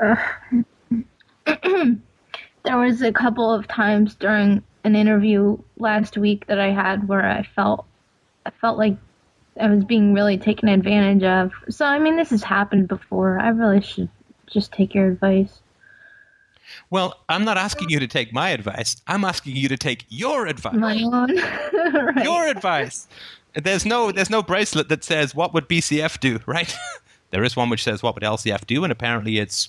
[1.44, 7.24] there was a couple of times during an interview last week that I had where
[7.24, 7.84] I felt
[8.46, 8.96] I felt like
[9.62, 11.52] I was being really taken advantage of.
[11.68, 13.38] So I mean, this has happened before.
[13.38, 14.08] I really should
[14.46, 15.60] just take your advice.
[16.90, 18.96] Well, I'm not asking you to take my advice.
[19.06, 20.74] I'm asking you to take your advice.
[20.74, 21.36] My own.
[22.14, 22.24] right.
[22.24, 23.08] Your advice.
[23.54, 26.74] There's no there's no bracelet that says what would BCF do, right?
[27.30, 29.68] there is one which says what would LCF do, and apparently it's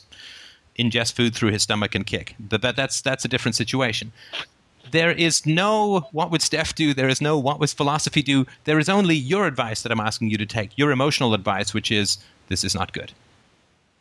[0.78, 2.36] ingest food through his stomach and kick.
[2.40, 4.12] But that, that's that's a different situation.
[4.94, 6.94] There is no what would Steph do.
[6.94, 8.46] There is no what was philosophy do.
[8.66, 10.78] There is only your advice that I'm asking you to take.
[10.78, 13.12] Your emotional advice, which is this is not good.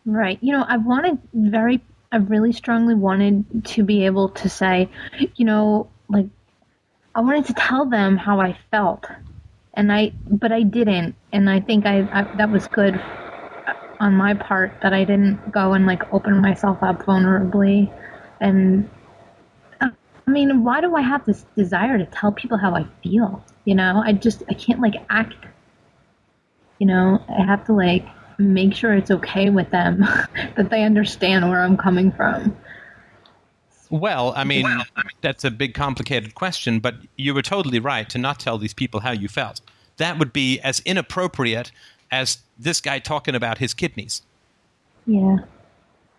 [0.04, 0.38] Right.
[0.42, 1.80] You know, I wanted very,
[2.12, 4.90] I really strongly wanted to be able to say,
[5.36, 6.26] you know, like,
[7.14, 9.06] I wanted to tell them how I felt.
[9.72, 11.14] And I, but I didn't.
[11.32, 13.02] And I think I, I that was good
[13.98, 17.90] on my part that I didn't go and like open myself up vulnerably.
[18.40, 19.01] And uh,
[20.32, 23.44] mean, why do I have this desire to tell people how I feel?
[23.64, 25.46] You know, I just, I can't like act
[26.82, 28.04] you know i have to like
[28.38, 30.00] make sure it's okay with them
[30.56, 32.56] that they understand where i'm coming from
[33.88, 34.66] Well, I mean,
[35.20, 39.00] that's a big, complicated question, but you were totally right to not tell these people
[39.00, 39.60] how you felt.
[39.98, 41.70] That would be as inappropriate
[42.10, 44.22] as this guy talking about his kidneys,
[45.06, 45.36] yeah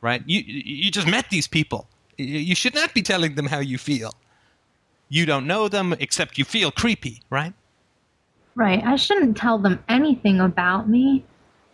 [0.02, 0.22] right?
[0.28, 1.88] You you just met these people.
[2.18, 4.14] You- should not be telling them how you feel.
[5.10, 7.54] You don't know them, except you feel creepy, right?
[8.56, 11.24] right i shouldn't tell them anything about me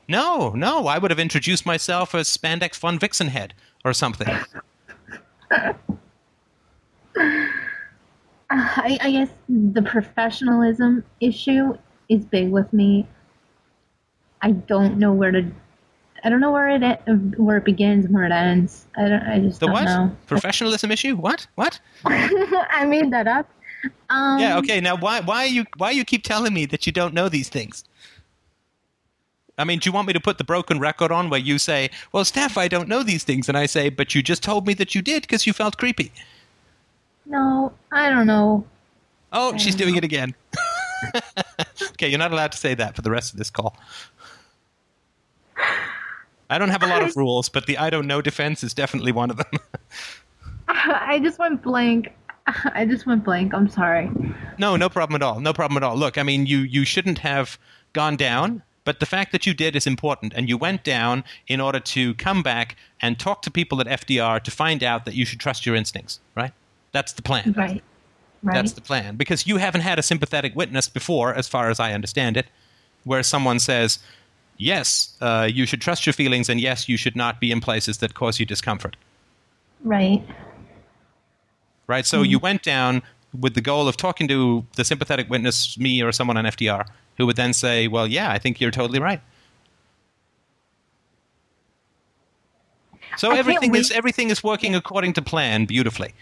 [0.08, 3.52] No, no, I would have introduced myself as Spandex Von Vixenhead
[3.84, 4.28] or something.
[8.50, 11.78] I, I guess the professionalism issue
[12.08, 13.08] is big with me
[14.42, 15.46] i don't know where to
[16.24, 19.40] i don't know where it where it begins and where it ends i don't i
[19.40, 19.86] just The don't what?
[19.86, 21.16] know Professionalism issue?
[21.16, 21.48] What?
[21.56, 21.80] What?
[22.06, 23.50] i made that up
[24.10, 24.82] um Yeah, okay.
[24.82, 27.84] Now, why why you why you keep telling me that you don't know these things?
[29.58, 31.90] I mean, do you want me to put the broken record on where you say,
[32.12, 34.74] "Well, Steph, I don't know these things," and I say, "But you just told me
[34.76, 36.12] that you did because you felt creepy."
[37.26, 38.64] no i don't know
[39.32, 40.34] Oh, she's doing it again.
[41.92, 43.78] okay, you're not allowed to say that for the rest of this call.
[46.50, 49.12] I don't have a lot of rules, but the I don't know defense is definitely
[49.12, 49.60] one of them.
[50.68, 52.14] I just went blank.
[52.74, 53.54] I just went blank.
[53.54, 54.10] I'm sorry.
[54.58, 55.40] No, no problem at all.
[55.40, 55.96] No problem at all.
[55.96, 57.58] Look, I mean, you you shouldn't have
[57.94, 61.62] gone down, but the fact that you did is important, and you went down in
[61.62, 65.26] order to come back and talk to people at FDR to find out that you
[65.26, 66.20] should trust your instincts.
[66.36, 66.54] Right?
[66.92, 67.54] That's the plan.
[67.56, 67.84] Right.
[68.42, 68.54] Right.
[68.54, 71.94] That's the plan because you haven't had a sympathetic witness before, as far as I
[71.94, 72.46] understand it,
[73.04, 74.00] where someone says,
[74.60, 77.98] "Yes, uh, you should trust your feelings, and yes, you should not be in places
[77.98, 78.96] that cause you discomfort."
[79.84, 80.22] right.
[81.88, 82.06] right?
[82.06, 83.02] So you went down
[83.40, 86.86] with the goal of talking to the sympathetic witness, me or someone on FDR,
[87.18, 89.22] who would then say, "Well, yeah, I think you're totally right."
[93.18, 96.14] So I everything is everything is working according to plan beautifully.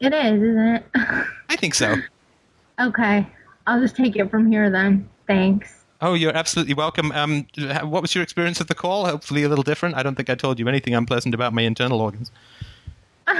[0.00, 0.84] It is, isn't it?
[1.48, 1.94] I think so.
[2.80, 3.26] okay.
[3.66, 5.08] I'll just take it from here then.
[5.36, 5.84] Thanks.
[6.00, 7.12] Oh, you're absolutely welcome.
[7.12, 7.46] Um,
[7.84, 9.06] what was your experience of the call?
[9.06, 9.94] Hopefully, a little different.
[9.94, 12.30] I don't think I told you anything unpleasant about my internal organs.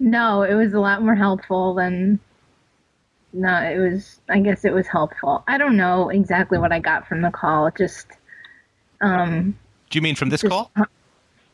[0.00, 2.18] No, it was a lot more helpful than.
[3.32, 4.18] No, it was.
[4.28, 5.44] I guess it was helpful.
[5.46, 7.70] I don't know exactly what I got from the call.
[7.70, 8.06] Just,
[9.00, 9.56] um,
[9.90, 10.72] Do you mean from this Just- call?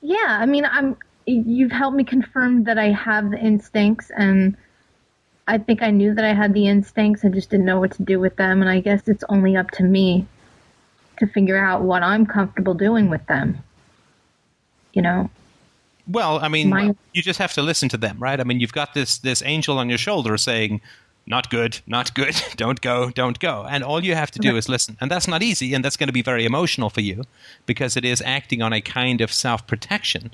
[0.00, 0.16] yeah.
[0.40, 0.96] I mean, I'm.
[1.26, 4.56] You've helped me confirm that I have the instincts, and
[5.52, 7.26] I think I knew that I had the instincts.
[7.26, 9.70] I just didn't know what to do with them, and I guess it's only up
[9.72, 10.26] to me
[11.18, 13.58] to figure out what I'm comfortable doing with them.
[14.94, 15.30] You know.
[16.08, 18.40] Well, I mean, My- you just have to listen to them, right?
[18.40, 20.80] I mean, you've got this this angel on your shoulder saying,
[21.26, 22.34] "Not good, not good.
[22.56, 24.96] Don't go, don't go." And all you have to do is listen.
[25.02, 27.24] And that's not easy, and that's going to be very emotional for you
[27.66, 30.30] because it is acting on a kind of self-protection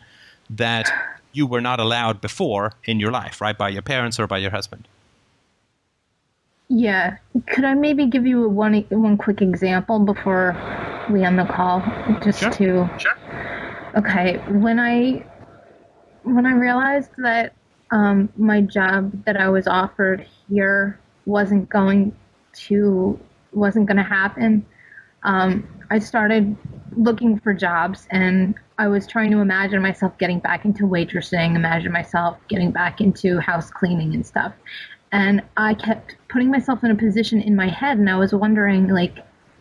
[0.49, 0.87] that
[1.33, 3.59] you were not allowed before in your life, right?
[3.59, 4.87] By your parents or by your husband.
[6.69, 7.17] Yeah.
[7.47, 10.57] Could I maybe give you a one one quick example before
[11.11, 11.83] we end the call,
[12.23, 12.51] just Sure.
[12.53, 13.13] to Sure.
[13.97, 15.25] Okay, when I
[16.25, 17.55] when I realized that
[17.91, 22.15] um, my job that I was offered here wasn't going
[22.69, 23.19] to
[23.53, 24.67] wasn't going to happen,
[25.23, 26.55] um, I started
[26.97, 31.93] looking for jobs, and I was trying to imagine myself getting back into waitressing, imagine
[31.93, 34.53] myself getting back into house cleaning and stuff.
[35.13, 38.89] And I kept putting myself in a position in my head, and I was wondering,
[38.89, 39.19] like,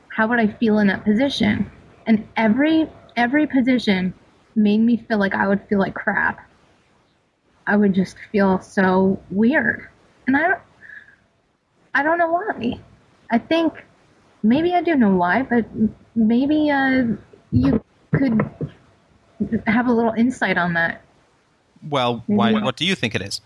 [0.10, 1.70] how would I feel in that position?
[2.06, 4.14] And every every position
[4.56, 6.40] made me feel like I would feel like crap.
[7.66, 9.88] I would just feel so weird.
[10.26, 10.60] And I don't
[11.94, 12.80] I don't know why.
[13.32, 13.74] I think
[14.44, 15.66] maybe I do know why, but
[16.16, 17.06] maybe uh,
[17.52, 18.50] you could
[19.68, 21.02] have a little insight on that.
[21.88, 23.42] Well, why, what do you think it is?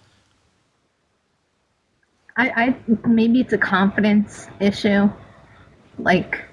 [2.42, 5.10] I, I maybe it's a confidence issue.
[6.00, 6.44] Like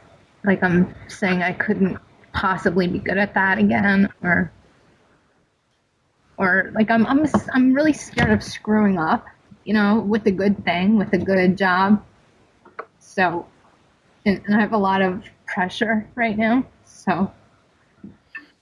[0.45, 1.99] like I'm saying I couldn't
[2.33, 4.53] possibly be good at that again or
[6.37, 9.25] or like I'm I'm I'm really scared of screwing up,
[9.65, 12.05] you know, with a good thing, with a good job.
[12.99, 13.47] So
[14.27, 16.67] and, and I have a lot of pressure right now.
[16.85, 17.33] So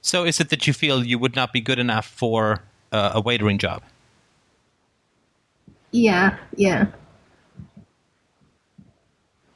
[0.01, 2.63] So, is it that you feel you would not be good enough for
[2.93, 3.83] uh, a waitering job?
[5.91, 6.87] yeah, yeah.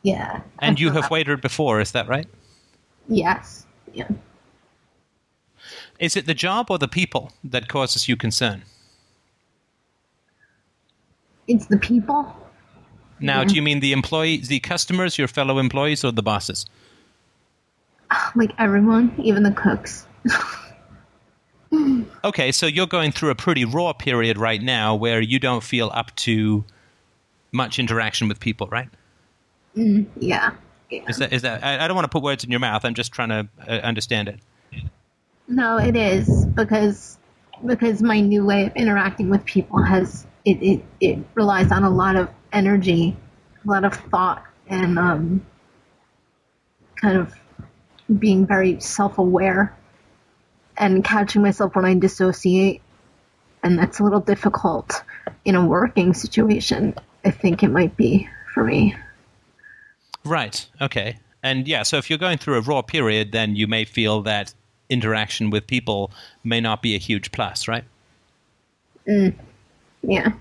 [0.03, 0.41] Yeah.
[0.61, 2.27] And you have waitered before, is that right?
[3.09, 3.67] Yes.
[3.93, 4.09] Yeah.
[5.99, 8.63] Is it the job or the people that causes you concern?
[11.47, 12.35] It's the people.
[13.19, 16.67] Now, do you mean the employees, the customers, your fellow employees, or the bosses?
[18.35, 20.07] Like everyone, even the cooks.
[22.25, 25.91] Okay, so you're going through a pretty raw period right now where you don't feel
[25.95, 26.65] up to
[27.53, 28.89] much interaction with people, right?
[29.75, 30.53] Yeah.
[30.91, 31.03] yeah.
[31.09, 31.65] Is that is that?
[31.65, 32.85] I, I don't want to put words in your mouth.
[32.85, 34.41] I'm just trying to uh, understand it.
[35.49, 37.19] No, it is because
[37.65, 41.91] because my new way of interacting with people has it, it, it relies on a
[41.91, 43.17] lot of energy,
[43.65, 45.47] a lot of thought, and um,
[46.97, 47.35] kind of
[48.19, 49.77] being very self aware
[50.77, 52.81] and catching myself when I dissociate.
[53.63, 55.03] And that's a little difficult
[55.45, 56.95] in a working situation.
[57.25, 58.97] I think it might be for me.
[60.25, 60.67] Right.
[60.81, 61.19] Okay.
[61.43, 64.53] And yeah, so if you're going through a raw period, then you may feel that
[64.91, 66.11] interaction with people
[66.45, 67.85] may not be a huge plus, right?
[69.09, 69.35] Mm,
[70.03, 70.33] yeah.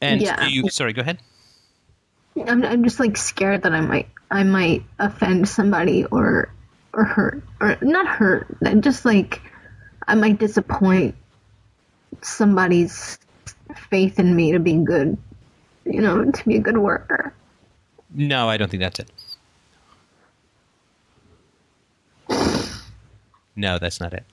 [0.00, 0.48] And Yeah.
[0.48, 1.20] you sorry, go ahead.
[2.46, 6.52] I'm I'm just like scared that I might I might offend somebody or
[6.92, 8.46] or hurt or not hurt.
[8.64, 9.40] I'm just like
[10.08, 11.14] I might disappoint
[12.22, 13.18] somebody's
[13.90, 15.16] faith in me to be good.
[15.84, 17.34] You know, to be a good worker.
[18.14, 19.08] No, I don't think that's it.
[23.54, 24.24] No, that's not it.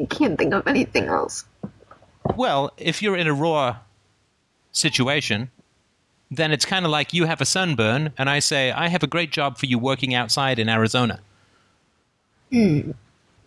[0.00, 1.44] I can't think of anything else.
[2.36, 3.76] Well, if you're in a raw
[4.72, 5.50] situation,
[6.30, 9.06] then it's kind of like you have a sunburn, and I say, I have a
[9.06, 11.20] great job for you working outside in Arizona.
[12.52, 12.94] Mm.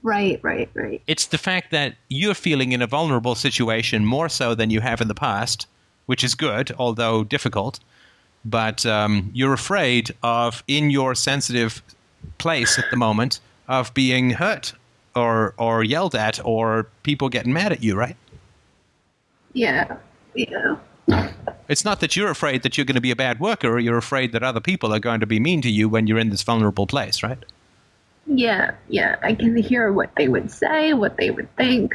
[0.04, 1.02] Right, right, right.
[1.06, 5.00] It's the fact that you're feeling in a vulnerable situation more so than you have
[5.00, 5.68] in the past,
[6.08, 7.80] which is good, although difficult.
[8.44, 11.82] But um, you're afraid of, in your sensitive
[12.38, 14.74] place at the moment, of being hurt
[15.16, 18.16] or, or yelled at or people getting mad at you, right?
[19.54, 19.98] Yeah.
[20.34, 20.78] Yeah.
[21.68, 23.98] It's not that you're afraid that you're going to be a bad worker, or you're
[23.98, 26.42] afraid that other people are going to be mean to you when you're in this
[26.44, 27.38] vulnerable place, right?
[28.28, 29.18] Yeah, yeah.
[29.22, 31.94] I can hear what they would say, what they would think.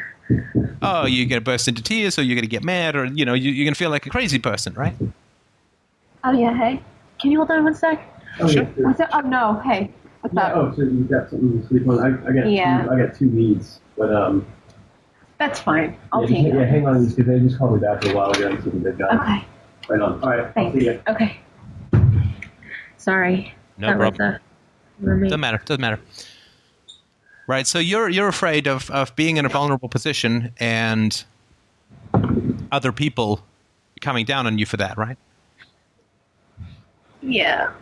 [0.83, 3.25] Oh, you're going to burst into tears, or you're going to get mad, or you
[3.25, 4.95] know, you- you're going to feel like a crazy person, right?
[6.27, 6.83] Oh yeah, hey.
[7.21, 8.03] Can you hold on one sec?
[8.41, 8.65] Oh, Sure.
[8.65, 8.85] yeah, sure.
[8.89, 9.11] What's up?
[9.13, 9.93] Oh no, hey.
[10.23, 10.57] What's Yeah, up?
[10.57, 12.01] oh, so you've got something to sleep on.
[12.01, 12.83] I, I got Yeah.
[12.83, 14.45] two, I got two needs, but um,
[15.39, 15.97] That's fine.
[16.13, 16.55] I'll yeah, take just, it.
[16.59, 18.61] yeah, hang on, just because they just called me back for a while ago and
[18.65, 19.45] said that they've Okay.
[19.89, 20.21] right on.
[20.21, 20.77] All right, I'll Thanks.
[20.77, 21.01] see you.
[21.07, 21.41] Okay.
[22.97, 23.55] Sorry.
[23.79, 24.33] No that problem.
[24.33, 24.41] Was
[25.01, 25.31] a roommate.
[25.31, 25.63] Doesn't matter.
[25.65, 26.01] Doesn't matter.
[27.47, 27.69] Right.
[27.69, 31.25] So you're you're afraid of of being in a vulnerable position and
[32.73, 33.47] other people
[34.01, 35.19] coming down on you for that, right?
[37.27, 37.73] Yeah.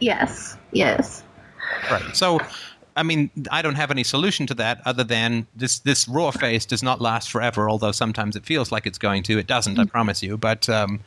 [0.00, 0.56] Yes.
[0.72, 1.22] Yes.
[1.90, 2.16] Right.
[2.16, 2.38] So,
[2.96, 6.64] I mean, I don't have any solution to that other than this this raw phase
[6.64, 7.68] does not last forever.
[7.68, 9.38] Although sometimes it feels like it's going to.
[9.38, 9.78] It doesn't.
[9.78, 10.36] I promise you.
[10.36, 11.00] But um,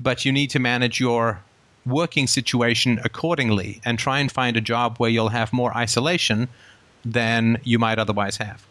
[0.00, 1.42] but you need to manage your
[1.86, 6.48] working situation accordingly and try and find a job where you'll have more isolation
[7.04, 8.66] than you might otherwise have.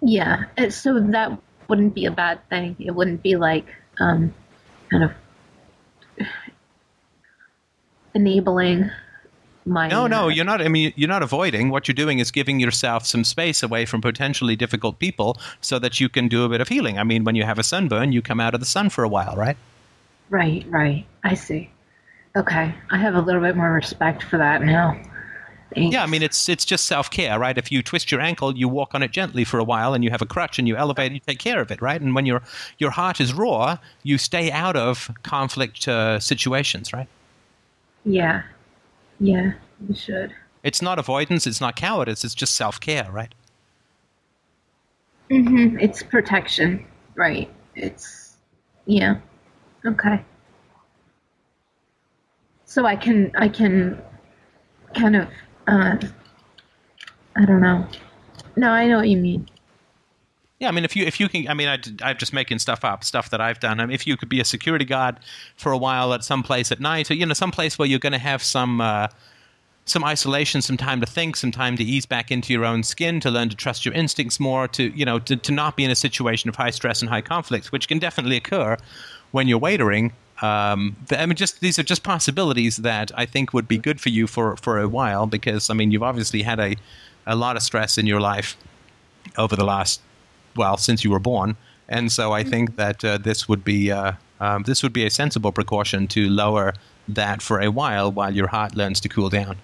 [0.00, 1.38] Yeah, so that
[1.68, 2.76] wouldn't be a bad thing.
[2.78, 3.66] It wouldn't be like
[4.00, 4.32] um,
[4.90, 5.12] kind of
[8.14, 8.90] enabling
[9.64, 9.88] my.
[9.88, 10.62] No, no, you're not.
[10.62, 11.70] I mean, you're not avoiding.
[11.70, 16.00] What you're doing is giving yourself some space away from potentially difficult people, so that
[16.00, 16.98] you can do a bit of healing.
[16.98, 19.08] I mean, when you have a sunburn, you come out of the sun for a
[19.08, 19.56] while, right?
[20.30, 21.06] Right, right.
[21.24, 21.70] I see.
[22.36, 25.00] Okay, I have a little bit more respect for that now.
[25.74, 25.92] Thanks.
[25.92, 27.56] Yeah, I mean, it's it's just self care, right?
[27.58, 30.10] If you twist your ankle, you walk on it gently for a while, and you
[30.10, 32.00] have a crutch, and you elevate, and you take care of it, right?
[32.00, 32.42] And when your
[32.78, 37.08] your heart is raw, you stay out of conflict uh, situations, right?
[38.04, 38.42] Yeah,
[39.20, 39.52] yeah,
[39.86, 40.34] you should.
[40.62, 43.34] It's not avoidance, it's not cowardice, it's just self care, right?
[45.30, 47.50] hmm It's protection, right?
[47.74, 48.36] It's
[48.86, 49.16] yeah.
[49.84, 50.24] Okay.
[52.64, 54.00] So I can I can
[54.94, 55.28] kind of
[55.68, 55.96] uh
[57.36, 57.86] I don't know.
[58.56, 59.48] No, I know what you mean.
[60.58, 62.84] Yeah, I mean, if you if you can, I mean, I, I'm just making stuff
[62.84, 63.78] up, stuff that I've done.
[63.78, 65.20] I mean, if you could be a security guard
[65.56, 68.00] for a while at some place at night, or you know, some place where you're
[68.00, 69.06] going to have some uh,
[69.84, 73.20] some isolation, some time to think, some time to ease back into your own skin,
[73.20, 75.92] to learn to trust your instincts more, to you know, to, to not be in
[75.92, 78.76] a situation of high stress and high conflict, which can definitely occur
[79.30, 80.10] when you're waitering.
[80.42, 84.00] Um, th- I mean, just these are just possibilities that I think would be good
[84.00, 86.76] for you for for a while because I mean, you've obviously had a
[87.26, 88.56] a lot of stress in your life
[89.36, 90.00] over the last
[90.56, 91.56] well since you were born,
[91.88, 95.10] and so I think that uh, this would be uh, um, this would be a
[95.10, 96.74] sensible precaution to lower
[97.08, 99.56] that for a while while your heart learns to cool down.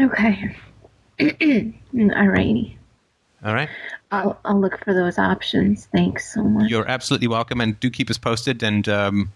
[0.00, 0.56] Okay.
[1.20, 2.76] Alrighty.
[3.44, 3.68] All right,
[4.10, 5.86] I'll I'll look for those options.
[5.92, 6.68] Thanks so much.
[6.68, 8.64] you're absolutely welcome, and do keep us posted.
[8.64, 9.32] And um,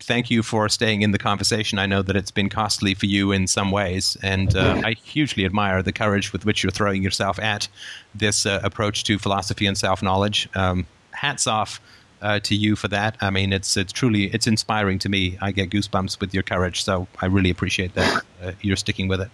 [0.00, 1.78] thank you for staying in the conversation.
[1.78, 5.44] I know that it's been costly for you in some ways, and uh, I hugely
[5.44, 7.68] admire the courage with which you're throwing yourself at
[8.14, 10.48] this uh, approach to philosophy and self knowledge.
[10.54, 11.80] Um, hats off
[12.22, 13.16] uh, to you for that.
[13.20, 15.38] I mean, it's it's truly it's inspiring to me.
[15.40, 19.20] I get goosebumps with your courage, so I really appreciate that uh, you're sticking with
[19.20, 19.30] it.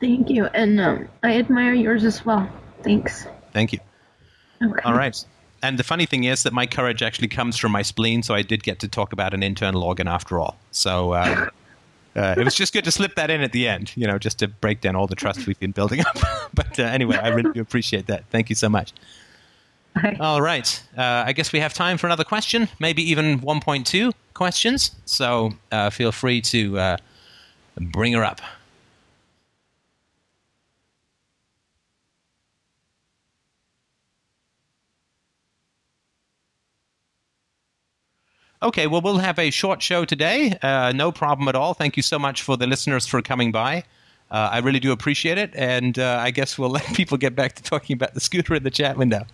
[0.00, 2.48] Thank you, and um, I admire yours as well.
[2.82, 3.26] Thanks.
[3.52, 3.78] Thank you.
[4.62, 4.82] Okay.
[4.84, 5.24] All right.
[5.62, 8.42] And the funny thing is that my courage actually comes from my spleen, so I
[8.42, 10.56] did get to talk about an internal organ after all.
[10.72, 11.48] So uh,
[12.16, 14.40] uh, it was just good to slip that in at the end, you know, just
[14.40, 16.18] to break down all the trust we've been building up.
[16.54, 18.24] but uh, anyway, I really do appreciate that.
[18.30, 18.92] Thank you so much.
[20.20, 20.82] All right.
[20.96, 24.92] Uh, I guess we have time for another question, maybe even 1.2 questions.
[25.04, 26.96] So uh, feel free to uh,
[27.76, 28.40] bring her up.
[38.62, 40.56] Okay, well, we'll have a short show today.
[40.62, 41.74] Uh, no problem at all.
[41.74, 43.82] Thank you so much for the listeners for coming by.
[44.30, 45.50] Uh, I really do appreciate it.
[45.54, 48.62] And uh, I guess we'll let people get back to talking about the scooter in
[48.62, 49.26] the chat window.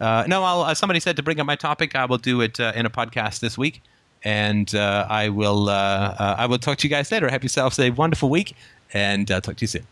[0.00, 1.94] Uh, no, I'll, uh, somebody said to bring up my topic.
[1.94, 3.80] I will do it uh, in a podcast this week.
[4.24, 7.28] And I will I will talk to you guys later.
[7.28, 8.56] Have yourselves a wonderful week,
[8.92, 9.86] and uh, talk to you soon.